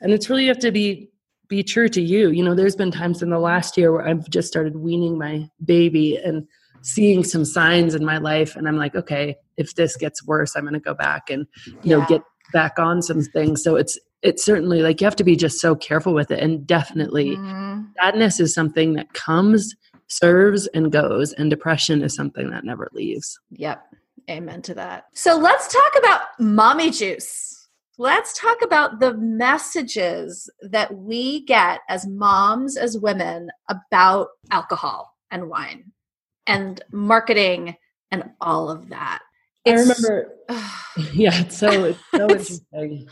[0.01, 1.09] and it's really, you have to be,
[1.49, 2.31] be true to you.
[2.31, 5.49] You know, there's been times in the last year where I've just started weaning my
[5.65, 6.47] baby and
[6.83, 10.63] seeing some signs in my life and i'm like okay if this gets worse i'm
[10.63, 11.97] going to go back and you yeah.
[11.97, 15.37] know get back on some things so it's it's certainly like you have to be
[15.37, 17.83] just so careful with it and definitely mm-hmm.
[18.01, 19.75] sadness is something that comes
[20.09, 23.85] serves and goes and depression is something that never leaves yep
[24.29, 27.69] amen to that so let's talk about mommy juice
[27.99, 35.49] let's talk about the messages that we get as moms as women about alcohol and
[35.49, 35.93] wine
[36.47, 37.77] and marketing
[38.11, 39.21] and all of that.
[39.65, 40.35] It's, I remember,
[41.13, 43.09] yeah, it's so it's so interesting.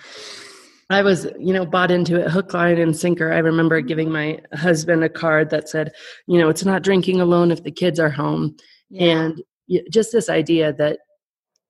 [0.91, 3.33] I was, you know, bought into it hook, line, and sinker.
[3.33, 5.93] I remember giving my husband a card that said,
[6.27, 8.57] you know, it's not drinking alone if the kids are home.
[8.89, 9.21] Yeah.
[9.21, 9.43] And
[9.91, 11.01] just this idea that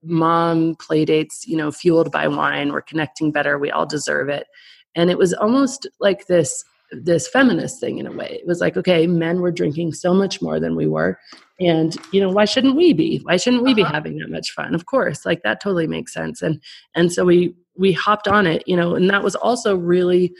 [0.05, 4.47] mom play dates, you know, fueled by wine, we're connecting better, we all deserve it.
[4.95, 8.39] And it was almost like this this feminist thing in a way.
[8.41, 11.19] It was like, okay, men were drinking so much more than we were.
[11.61, 13.19] And, you know, why shouldn't we be?
[13.25, 13.77] Why shouldn't we uh-huh.
[13.77, 14.75] be having that much fun?
[14.75, 16.41] Of course, like that totally makes sense.
[16.41, 16.62] And
[16.95, 20.35] and so we we hopped on it, you know, and that was also really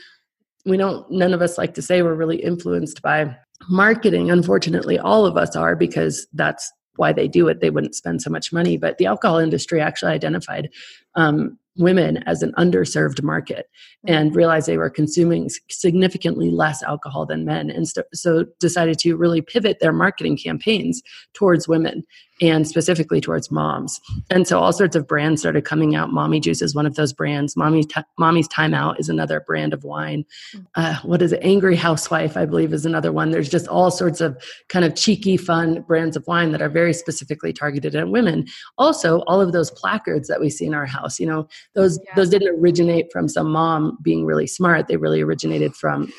[0.65, 3.35] we don't none of us like to say we're really influenced by
[3.69, 4.29] marketing.
[4.29, 7.61] Unfortunately, all of us are because that's why they do it.
[7.61, 8.77] They wouldn't spend so much money.
[8.77, 10.69] But the alcohol industry actually identified
[11.15, 13.67] um, women as an underserved market
[14.05, 14.37] and mm-hmm.
[14.37, 19.79] realized they were consuming significantly less alcohol than men and so decided to really pivot
[19.79, 21.01] their marketing campaigns
[21.33, 22.03] towards women
[22.41, 23.99] and specifically towards moms.
[24.29, 26.11] And so all sorts of brands started coming out.
[26.11, 27.55] Mommy Juice is one of those brands.
[27.55, 30.25] Mommy t- Mommy's Timeout is another brand of wine.
[30.55, 30.65] Mm.
[30.75, 31.39] Uh, what is it?
[31.43, 33.31] Angry Housewife, I believe, is another one.
[33.31, 36.93] There's just all sorts of kind of cheeky, fun brands of wine that are very
[36.93, 38.45] specifically targeted at women.
[38.77, 42.15] Also, all of those placards that we see in our house, you know, those yeah.
[42.15, 44.87] those didn't originate from some mom being really smart.
[44.87, 46.11] They really originated from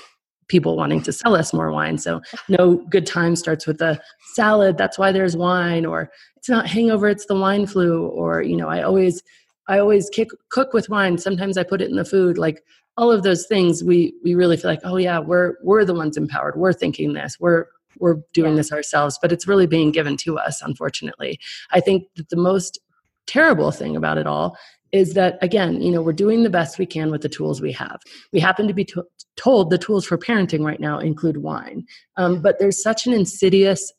[0.51, 1.97] people wanting to sell us more wine.
[1.97, 3.99] So no good time starts with a
[4.35, 4.77] salad.
[4.77, 8.09] That's why there's wine, or it's not hangover, it's the wine flu.
[8.09, 9.23] Or you know, I always
[9.69, 11.17] I always kick, cook with wine.
[11.17, 12.37] Sometimes I put it in the food.
[12.37, 12.63] Like
[12.97, 16.17] all of those things, we we really feel like, oh yeah, we're we're the ones
[16.17, 16.57] empowered.
[16.57, 17.39] We're thinking this.
[17.39, 17.67] We're
[17.99, 18.59] we're doing yeah.
[18.59, 20.61] this ourselves, but it's really being given to us.
[20.61, 21.39] Unfortunately,
[21.71, 22.79] I think that the most
[23.27, 24.57] terrible thing about it all
[24.93, 27.73] is that again you know we're doing the best we can with the tools we
[27.73, 28.01] have.
[28.33, 31.85] We happen to be to- told the tools for parenting right now include wine.
[32.17, 33.93] Um, but there's such an insidious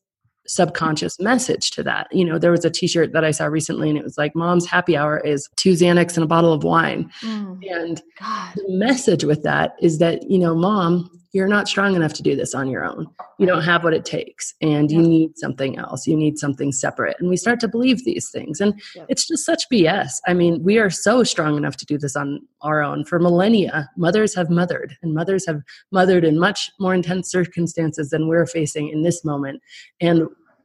[0.48, 2.08] subconscious message to that.
[2.12, 4.66] You know there was a t-shirt that i saw recently and it was like mom's
[4.66, 7.12] happy hour is two xanax and a bottle of wine.
[7.22, 8.54] Mm, and God.
[8.56, 12.36] the message with that is that you know mom you're not strong enough to do
[12.36, 13.08] this on your own.
[13.40, 16.06] You don't have what it takes and you need something else.
[16.06, 17.16] You need something separate.
[17.20, 18.60] And we start to believe these things.
[18.60, 20.16] And it's just such BS.
[20.28, 23.06] I mean, we are so strong enough to do this on our own.
[23.06, 25.62] For millennia, mothers have mothered and mothers have
[25.92, 29.62] mothered in much more intense circumstances than we're facing in this moment.
[30.02, 30.24] And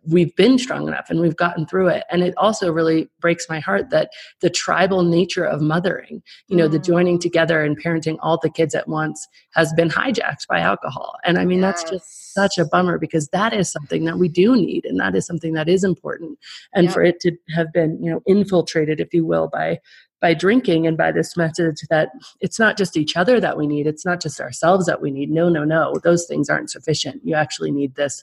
[0.08, 2.04] we've been strong enough and we've gotten through it.
[2.10, 6.68] And it also really breaks my heart that the tribal nature of mothering you know
[6.68, 6.72] mm.
[6.72, 11.16] the joining together and parenting all the kids at once has been hijacked by alcohol.
[11.24, 11.82] And i mean yes.
[11.82, 15.14] that's just such a bummer because that is something that we do need and that
[15.14, 16.38] is something that is important.
[16.74, 19.80] And for it to have been you know infiltrated if you will by
[20.20, 22.08] by drinking and by this message that
[22.40, 25.30] it's not just each other that we need it's not just ourselves that we need.
[25.30, 25.94] No no no.
[26.02, 27.22] Those things aren't sufficient.
[27.24, 28.22] You actually need this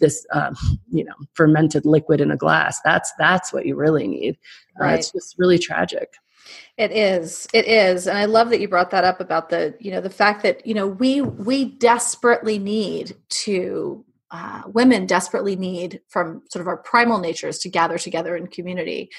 [0.00, 0.54] this um,
[0.90, 2.80] you know fermented liquid in a glass.
[2.84, 4.38] That's that's what you really need.
[4.80, 4.98] Uh, right.
[4.98, 6.14] it's just really tragic.
[6.76, 7.46] It is.
[7.52, 8.06] It is.
[8.06, 10.66] And i love that you brought that up about the you know the fact that
[10.66, 16.76] you know we we desperately need to uh, women desperately need from sort of our
[16.76, 19.10] primal natures to gather together in community.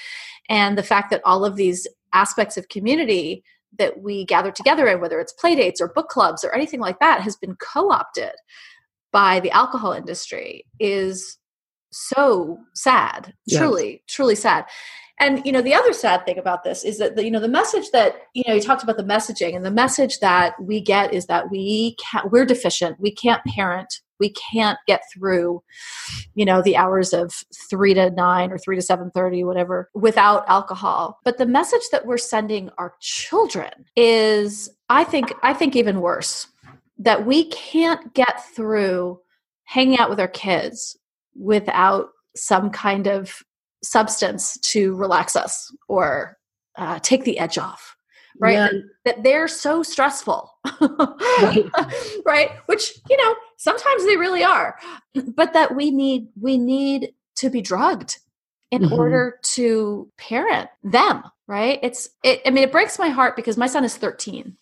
[0.48, 3.44] And the fact that all of these aspects of community
[3.78, 6.98] that we gather together in whether it's play dates or book clubs or anything like
[7.00, 8.32] that has been co-opted
[9.12, 11.38] by the alcohol industry is
[11.92, 14.64] so sad truly truly sad.
[15.20, 17.48] And you know the other sad thing about this is that the, you know the
[17.48, 21.12] message that you know you talked about the messaging and the message that we get
[21.12, 22.98] is that we can't we're deficient.
[22.98, 24.00] We can't parent.
[24.18, 25.62] We can't get through
[26.34, 27.32] you know the hours of
[27.70, 31.20] 3 to 9 or 3 to 7:30 whatever without alcohol.
[31.24, 36.46] But the message that we're sending our children is i think i think even worse
[37.02, 39.18] that we can't get through
[39.64, 40.96] hanging out with our kids
[41.34, 43.42] without some kind of
[43.82, 46.36] substance to relax us or
[46.76, 47.96] uh, take the edge off
[48.38, 48.68] right yeah.
[49.04, 50.50] that, they're so stressful
[50.80, 51.64] right.
[52.24, 54.78] right which you know sometimes they really are
[55.34, 58.18] but that we need we need to be drugged
[58.70, 58.94] in mm-hmm.
[58.94, 63.66] order to parent them right it's it, i mean it breaks my heart because my
[63.66, 64.56] son is 13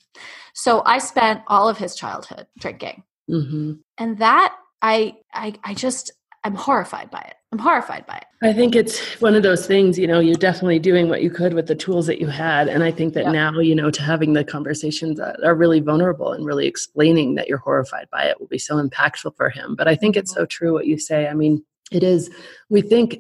[0.55, 3.73] so i spent all of his childhood drinking mm-hmm.
[3.99, 6.13] and that I, I i just
[6.45, 9.99] i'm horrified by it i'm horrified by it i think it's one of those things
[9.99, 12.83] you know you're definitely doing what you could with the tools that you had and
[12.83, 13.33] i think that yep.
[13.33, 17.49] now you know to having the conversations that are really vulnerable and really explaining that
[17.49, 20.41] you're horrified by it will be so impactful for him but i think it's mm-hmm.
[20.41, 22.31] so true what you say i mean it is.
[22.69, 23.19] We think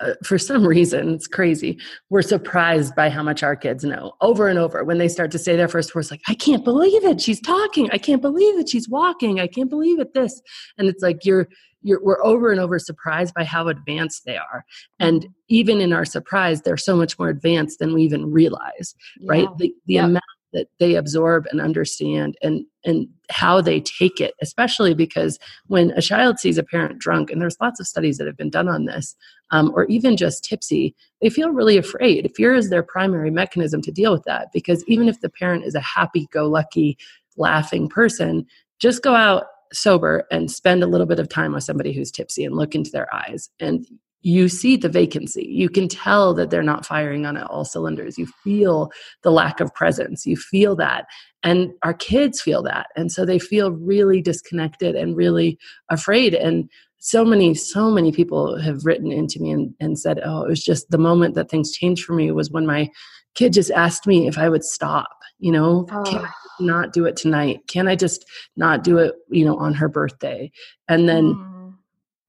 [0.00, 1.78] uh, for some reason it's crazy.
[2.10, 4.84] We're surprised by how much our kids know over and over.
[4.84, 7.20] When they start to say their first words like i can't believe it.
[7.20, 7.90] She's talking.
[7.92, 9.40] I can't believe it she's walking.
[9.40, 10.40] I can't believe it this.
[10.78, 11.48] And it's like you're
[11.82, 14.64] you're we're over and over surprised by how advanced they are.
[15.00, 19.32] And even in our surprise they're so much more advanced than we even realize yeah.
[19.32, 20.24] right the, the amount
[20.54, 26.00] that they absorb and understand and and how they take it especially because when a
[26.00, 28.86] child sees a parent drunk and there's lots of studies that have been done on
[28.86, 29.14] this
[29.50, 32.30] um, or even just tipsy they feel really afraid.
[32.34, 35.74] Fear is their primary mechanism to deal with that because even if the parent is
[35.74, 36.96] a happy-go-lucky
[37.36, 38.46] laughing person
[38.78, 42.44] just go out sober and spend a little bit of time with somebody who's tipsy
[42.44, 43.50] and look into their eyes.
[43.60, 43.86] And
[44.24, 45.46] you see the vacancy.
[45.46, 48.16] You can tell that they're not firing on all cylinders.
[48.16, 48.90] You feel
[49.22, 50.24] the lack of presence.
[50.24, 51.04] You feel that.
[51.42, 52.86] And our kids feel that.
[52.96, 55.58] And so they feel really disconnected and really
[55.90, 56.32] afraid.
[56.32, 56.70] And
[57.00, 60.64] so many, so many people have written into me and, and said, oh, it was
[60.64, 62.88] just the moment that things changed for me was when my
[63.34, 65.18] kid just asked me if I would stop.
[65.38, 66.02] You know, oh.
[66.04, 67.60] can I not do it tonight?
[67.68, 68.24] Can I just
[68.56, 70.50] not do it, you know, on her birthday?
[70.88, 71.53] And then mm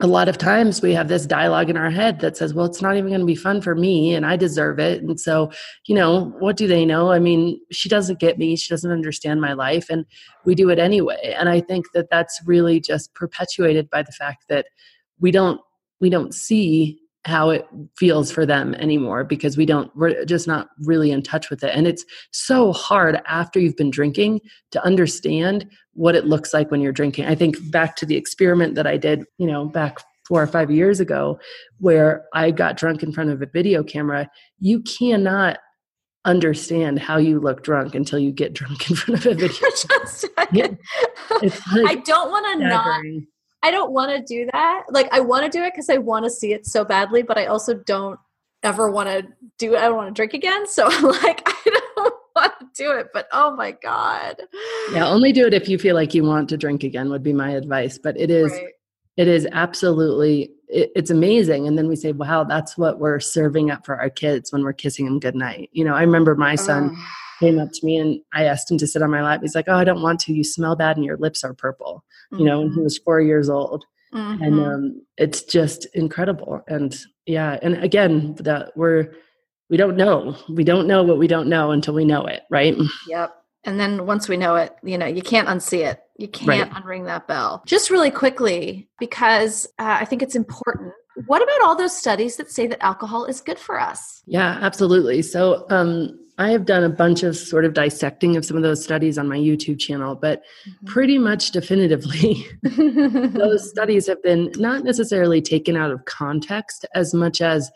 [0.05, 2.81] a lot of times we have this dialogue in our head that says, well, it's
[2.81, 5.01] not even going to be fun for me and I deserve it.
[5.01, 5.51] And so,
[5.87, 7.11] you know, what do they know?
[7.11, 8.55] I mean, she doesn't get me.
[8.55, 9.87] She doesn't understand my life.
[9.89, 10.05] And
[10.45, 11.35] we do it anyway.
[11.35, 14.67] And I think that that's really just perpetuated by the fact that
[15.19, 15.59] we don't
[15.99, 17.67] we don't see how it
[17.97, 21.71] feels for them anymore because we don't we're just not really in touch with it.
[21.73, 26.81] And it's so hard after you've been drinking to understand what it looks like when
[26.81, 27.25] you're drinking.
[27.25, 30.71] I think back to the experiment that i did you know back four or five
[30.71, 31.39] years ago
[31.79, 34.29] where i got drunk in front of a video camera.
[34.59, 35.57] You cannot
[36.25, 40.25] understand how you look drunk until you get drunk in front of a video just,
[40.37, 40.53] like
[41.87, 43.01] i don't want to not
[43.65, 44.83] I don't want to do that.
[44.91, 47.39] Like I want to do it because I want to see it so badly, but
[47.39, 48.19] I also don't
[48.61, 49.79] ever want to do it.
[49.79, 50.67] I don't want to drink again.
[50.67, 54.39] So I'm like, I don't want to do it, but oh my God.
[54.91, 57.33] Yeah, only do it if you feel like you want to drink again would be
[57.33, 57.97] my advice.
[57.97, 58.67] But it is right.
[59.17, 61.67] it is absolutely it, it's amazing.
[61.67, 64.73] And then we say, wow, that's what we're serving up for our kids when we're
[64.73, 65.71] kissing them goodnight.
[65.71, 66.95] You know, I remember my son
[67.39, 69.41] came up to me and I asked him to sit on my lap.
[69.41, 70.33] He's like, Oh, I don't want to.
[70.33, 72.39] You smell bad and your lips are purple mm-hmm.
[72.39, 72.83] you know, when he mm-hmm.
[72.83, 73.85] was four years old.
[74.13, 74.43] Mm-hmm.
[74.43, 76.61] And um, it's just incredible.
[76.67, 79.13] And yeah, and again, that we're
[79.69, 80.37] we don't know.
[80.49, 82.77] We don't know what we don't know until we know it, right?
[83.07, 83.35] Yep.
[83.65, 85.99] And then once we know it, you know, you can't unsee it.
[86.17, 86.83] You can't right.
[86.83, 87.63] unring that bell.
[87.65, 90.93] Just really quickly, because uh, I think it's important.
[91.27, 94.21] What about all those studies that say that alcohol is good for us?
[94.25, 95.21] Yeah, absolutely.
[95.21, 98.83] So, um, I have done a bunch of sort of dissecting of some of those
[98.83, 100.87] studies on my YouTube channel, but mm-hmm.
[100.87, 107.41] pretty much definitively, those studies have been not necessarily taken out of context as much
[107.41, 107.71] as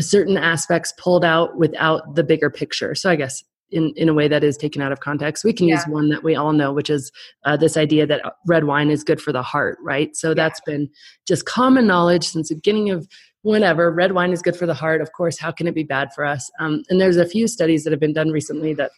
[0.00, 2.94] certain aspects pulled out without the bigger picture.
[2.94, 5.44] So I guess in, in a way that is taken out of context.
[5.44, 5.76] We can yeah.
[5.76, 7.10] use one that we all know, which is
[7.44, 10.14] uh, this idea that red wine is good for the heart, right?
[10.16, 10.34] So yeah.
[10.34, 10.88] that's been
[11.26, 13.08] just common knowledge since the beginning of
[13.42, 13.90] whenever.
[13.90, 15.00] Red wine is good for the heart.
[15.00, 16.50] Of course, how can it be bad for us?
[16.60, 18.90] Um, and there's a few studies that have been done recently that,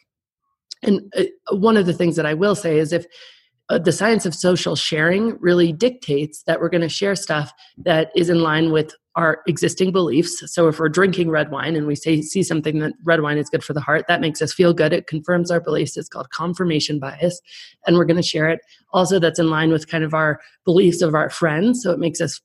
[0.82, 1.24] and uh,
[1.56, 3.06] one of the things that I will say is if
[3.68, 8.10] uh, the science of social sharing really dictates that we're going to share stuff that
[8.16, 10.42] is in line with our existing beliefs.
[10.52, 13.50] So if we're drinking red wine and we say see something that red wine is
[13.50, 14.92] good for the heart, that makes us feel good.
[14.92, 15.96] It confirms our beliefs.
[15.96, 17.40] It's called confirmation bias,
[17.86, 18.60] and we're going to share it.
[18.92, 21.82] Also, that's in line with kind of our beliefs of our friends.
[21.82, 22.40] So it makes us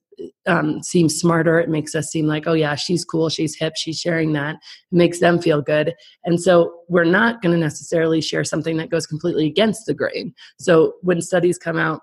[0.48, 1.60] um, seem smarter.
[1.60, 4.56] It makes us seem like, oh yeah, she's cool, she's hip, she's sharing that.
[4.56, 5.94] It makes them feel good.
[6.26, 10.34] And so we're not going to necessarily share something that goes completely against the grain.
[10.60, 12.02] So when studies come out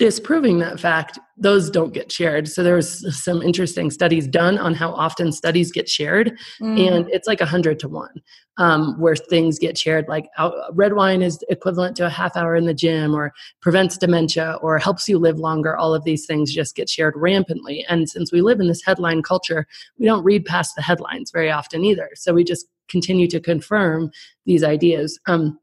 [0.00, 2.48] disproving that fact, those don't get shared.
[2.48, 6.88] So there's some interesting studies done on how often studies get shared, mm.
[6.88, 8.22] and it's like a hundred to one
[8.56, 10.08] um, where things get shared.
[10.08, 13.98] Like uh, red wine is equivalent to a half hour in the gym, or prevents
[13.98, 15.76] dementia, or helps you live longer.
[15.76, 17.84] All of these things just get shared rampantly.
[17.86, 19.66] And since we live in this headline culture,
[19.98, 22.08] we don't read past the headlines very often either.
[22.14, 24.10] So we just continue to confirm
[24.46, 25.20] these ideas.
[25.26, 25.58] Um,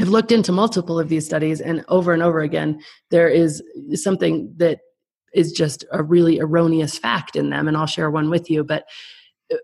[0.00, 2.80] I've looked into multiple of these studies, and over and over again,
[3.10, 3.62] there is
[3.94, 4.78] something that
[5.34, 7.68] is just a really erroneous fact in them.
[7.68, 8.64] And I'll share one with you.
[8.64, 8.84] But
[9.52, 9.56] uh,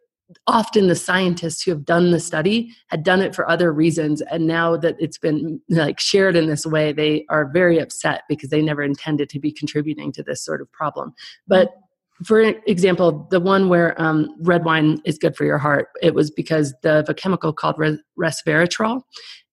[0.47, 4.47] often the scientists who have done the study had done it for other reasons and
[4.47, 8.63] now that it's been like shared in this way they are very upset because they
[8.63, 11.15] never intended to be contributing to this sort of problem
[11.47, 11.73] but
[12.25, 16.31] for example the one where um, red wine is good for your heart it was
[16.31, 17.77] because of a chemical called
[18.19, 19.01] resveratrol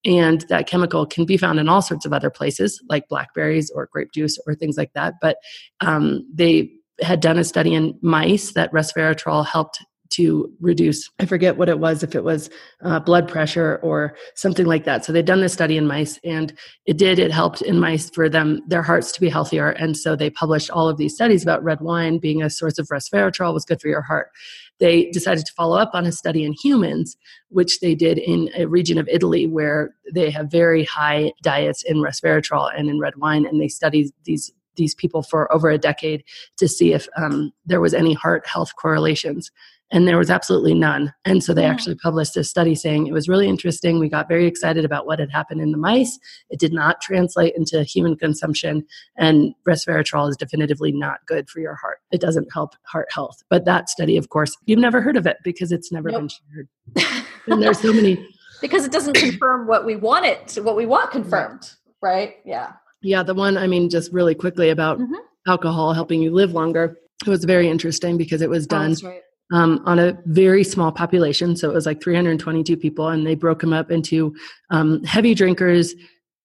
[0.06, 3.90] and that chemical can be found in all sorts of other places, like blackberries or
[3.92, 5.16] grape juice or things like that.
[5.22, 5.38] But
[5.82, 11.58] um, they had done a study in mice that resveratrol helped to reduce i forget
[11.58, 12.50] what it was if it was
[12.84, 15.04] uh, blood pressure or something like that.
[15.04, 16.54] So they'd done this study in mice and
[16.86, 19.70] it did it helped in mice for them their hearts to be healthier.
[19.70, 22.88] And so they published all of these studies about red wine being a source of
[22.88, 24.32] resveratrol was good for your heart.
[24.80, 27.16] They decided to follow up on a study in humans,
[27.50, 31.98] which they did in a region of Italy where they have very high diets in
[31.98, 36.22] resveratrol and in red wine, and they studied these these people for over a decade
[36.58, 39.50] to see if um, there was any heart health correlations
[39.92, 41.14] and there was absolutely none.
[41.26, 41.70] And so they yeah.
[41.70, 44.00] actually published a study saying it was really interesting.
[44.00, 46.18] We got very excited about what had happened in the mice.
[46.50, 48.86] It did not translate into human consumption,
[49.18, 52.00] and resveratrol is definitively not good for your heart.
[52.12, 53.44] It doesn't help heart health.
[53.50, 56.22] But that study, of course, you've never heard of it because it's never nope.
[56.22, 57.26] been shared.
[57.48, 58.28] and there's so many
[58.62, 61.72] because it doesn't confirm what we want it what we want confirmed,
[62.02, 62.36] right?
[62.46, 62.74] Yeah.
[63.02, 65.14] Yeah, the one I mean, just really quickly about mm-hmm.
[65.48, 66.98] alcohol helping you live longer.
[67.26, 69.22] It was very interesting because it was oh, done oh, right
[69.52, 71.56] um, on a very small population.
[71.56, 74.36] So it was like 322 people, and they broke them up into
[74.70, 75.94] um, heavy drinkers,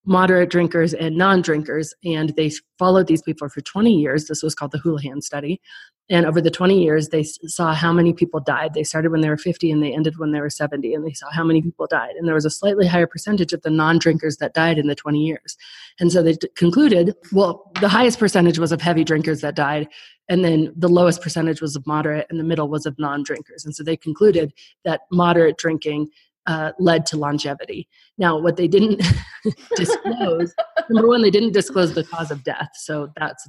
[0.05, 1.95] moderate drinkers, and non drinkers.
[2.05, 4.27] And they followed these people for 20 years.
[4.27, 5.61] This was called the Holahan study.
[6.11, 8.75] And over the 20 years, they saw how many people died.
[8.75, 11.13] They started when they were 50 and they ended when they were 70, and they
[11.13, 12.17] saw how many people died.
[12.17, 14.97] And there was a slightly higher percentage of the non drinkers that died in the
[14.97, 15.57] 20 years.
[16.01, 19.89] And so they concluded well, the highest percentage was of heavy drinkers that died,
[20.31, 23.65] and then the lowest percentage was of moderate, and the middle was of non drinkers.
[23.65, 24.55] And so they concluded
[24.85, 26.09] that moderate drinking
[26.47, 27.89] uh, led to longevity.
[28.17, 29.03] Now, what they didn't
[29.77, 30.55] disclose,
[30.89, 32.71] number one, they didn't disclose the cause of death.
[32.75, 33.47] So that's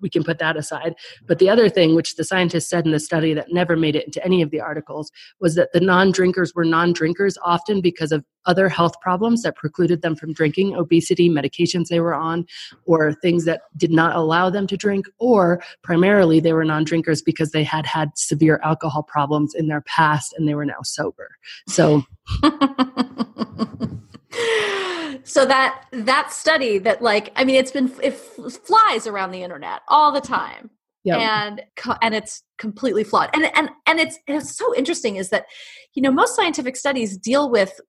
[0.00, 0.94] we can put that aside.
[1.26, 4.06] But the other thing, which the scientists said in the study that never made it
[4.06, 5.10] into any of the articles,
[5.40, 9.56] was that the non drinkers were non drinkers often because of other health problems that
[9.56, 12.46] precluded them from drinking, obesity, medications they were on,
[12.86, 17.22] or things that did not allow them to drink, or primarily they were non drinkers
[17.22, 21.30] because they had had severe alcohol problems in their past and they were now sober.
[21.68, 22.04] So.
[25.24, 29.82] so that that study that like i mean it's been it flies around the internet
[29.88, 30.70] all the time.
[31.02, 31.18] Yep.
[31.18, 31.62] and
[32.02, 33.30] and it's completely flawed.
[33.32, 35.46] And and and it's it's so interesting is that
[35.94, 37.80] you know most scientific studies deal with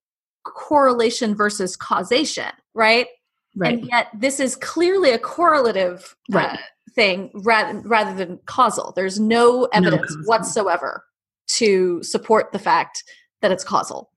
[0.46, 3.08] correlation versus causation right?
[3.54, 3.80] Right.
[3.80, 6.54] and yet this is clearly a correlative uh, right.
[6.54, 6.58] uh,
[6.96, 8.94] thing rather rather than causal.
[8.96, 11.04] There's no evidence no whatsoever
[11.50, 13.04] to support the fact
[13.42, 14.10] that it's causal.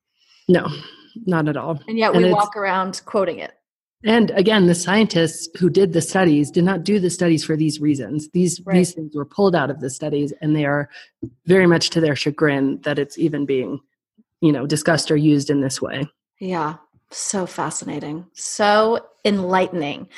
[0.48, 0.68] No
[1.26, 1.80] not at all.
[1.88, 3.52] And yet we and walk around quoting it.
[4.06, 7.80] And again, the scientists who did the studies did not do the studies for these
[7.80, 8.28] reasons.
[8.34, 8.74] These right.
[8.74, 10.90] these things were pulled out of the studies, and they are
[11.46, 13.80] very much to their chagrin that it's even being,
[14.42, 16.06] you know, discussed or used in this way.
[16.38, 16.74] Yeah,
[17.10, 20.08] so fascinating, so enlightening.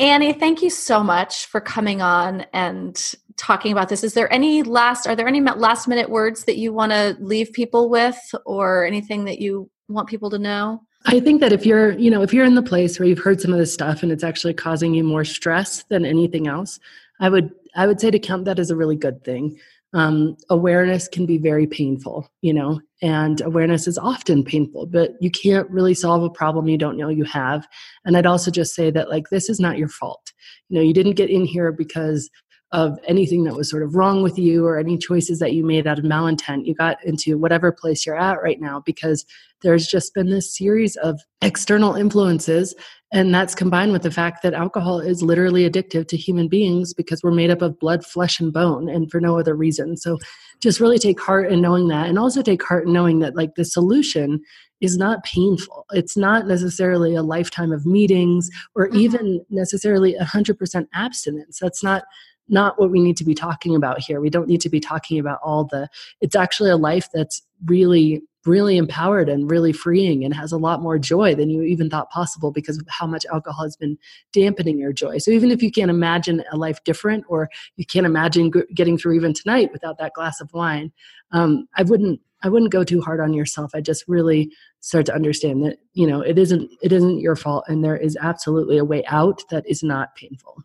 [0.00, 4.02] Annie, thank you so much for coming on and talking about this.
[4.02, 5.06] Is there any last?
[5.06, 9.26] Are there any last minute words that you want to leave people with, or anything
[9.26, 10.82] that you want people to know?
[11.06, 13.40] I think that if you're, you know, if you're in the place where you've heard
[13.40, 16.80] some of this stuff and it's actually causing you more stress than anything else,
[17.20, 19.58] I would I would say to count that as a really good thing.
[19.92, 25.30] Um, awareness can be very painful, you know, and awareness is often painful, but you
[25.30, 27.68] can't really solve a problem you don't know you have.
[28.04, 30.32] And I'd also just say that, like, this is not your fault.
[30.68, 32.28] You know, you didn't get in here because
[32.74, 35.86] of anything that was sort of wrong with you or any choices that you made
[35.86, 36.66] out of malintent.
[36.66, 39.24] You got into whatever place you're at right now because
[39.62, 42.74] there's just been this series of external influences
[43.14, 47.22] and that's combined with the fact that alcohol is literally addictive to human beings because
[47.22, 49.96] we're made up of blood, flesh, and bone, and for no other reason.
[49.96, 50.18] So
[50.60, 53.54] just really take heart in knowing that, and also take heart in knowing that, like,
[53.54, 54.40] the solution
[54.80, 55.86] is not painful.
[55.92, 58.96] It's not necessarily a lifetime of meetings or mm-hmm.
[58.96, 61.60] even necessarily 100% abstinence.
[61.60, 62.02] That's not
[62.48, 64.20] not what we need to be talking about here.
[64.20, 65.88] We don't need to be talking about all the
[66.20, 70.82] it's actually a life that's really really empowered and really freeing and has a lot
[70.82, 73.96] more joy than you even thought possible because of how much alcohol has been
[74.32, 75.18] dampening your joy.
[75.18, 79.14] So even if you can't imagine a life different or you can't imagine getting through
[79.14, 80.92] even tonight without that glass of wine,
[81.32, 83.70] um, I wouldn't I wouldn't go too hard on yourself.
[83.74, 87.64] I just really start to understand that you know it isn't it isn't your fault
[87.68, 90.62] and there is absolutely a way out that is not painful.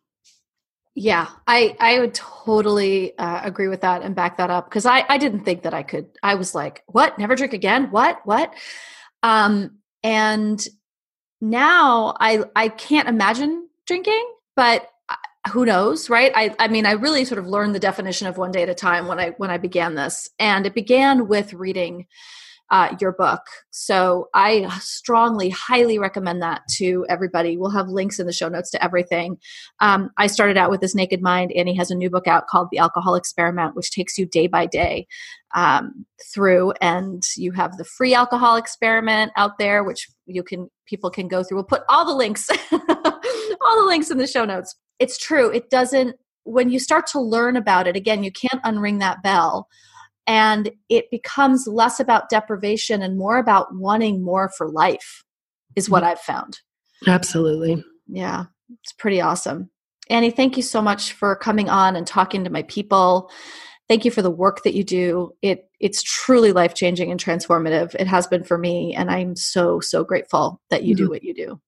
[1.01, 5.05] Yeah, I I would totally uh, agree with that and back that up because I
[5.07, 6.07] I didn't think that I could.
[6.21, 7.17] I was like, what?
[7.17, 7.89] Never drink again?
[7.89, 8.19] What?
[8.25, 8.53] What?
[9.23, 10.61] Um, and
[11.39, 15.15] now I I can't imagine drinking, but uh,
[15.51, 16.33] who knows, right?
[16.35, 18.75] I I mean, I really sort of learned the definition of one day at a
[18.75, 22.07] time when I when I began this, and it began with reading
[22.71, 23.41] uh, your book.
[23.71, 27.57] So I strongly, highly recommend that to everybody.
[27.57, 29.37] We'll have links in the show notes to everything.
[29.79, 31.51] Um, I started out with this Naked Mind.
[31.53, 34.67] Annie has a new book out called The Alcohol Experiment, which takes you day by
[34.67, 35.07] day
[35.55, 36.73] um, through.
[36.81, 41.43] And you have the free alcohol experiment out there, which you can people can go
[41.43, 41.57] through.
[41.57, 44.75] We'll put all the links, all the links in the show notes.
[44.99, 45.49] It's true.
[45.49, 46.15] It doesn't.
[46.43, 49.67] When you start to learn about it, again, you can't unring that bell
[50.29, 55.25] and it becomes less about deprivation and more about wanting more for life
[55.75, 56.11] is what mm-hmm.
[56.11, 56.59] i've found.
[57.07, 57.83] Absolutely.
[58.07, 58.45] Yeah
[58.83, 59.69] it's pretty awesome.
[60.09, 63.29] Annie thank you so much for coming on and talking to my people.
[63.87, 65.31] Thank you for the work that you do.
[65.41, 67.95] It it's truly life changing and transformative.
[67.95, 71.05] It has been for me and i'm so so grateful that you mm-hmm.
[71.05, 71.59] do what you do.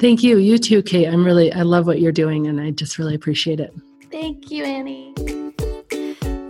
[0.00, 0.38] Thank you.
[0.38, 1.06] You too kate.
[1.06, 3.72] I'm really i love what you're doing and i just really appreciate it.
[4.10, 5.14] Thank you annie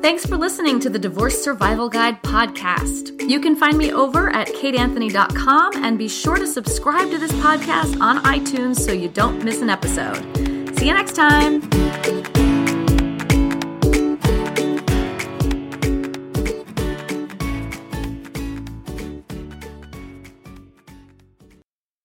[0.00, 3.28] Thanks for listening to the Divorce Survival Guide podcast.
[3.28, 8.00] You can find me over at kateanthony.com and be sure to subscribe to this podcast
[8.00, 10.76] on iTunes so you don't miss an episode.
[10.78, 12.57] See you next time.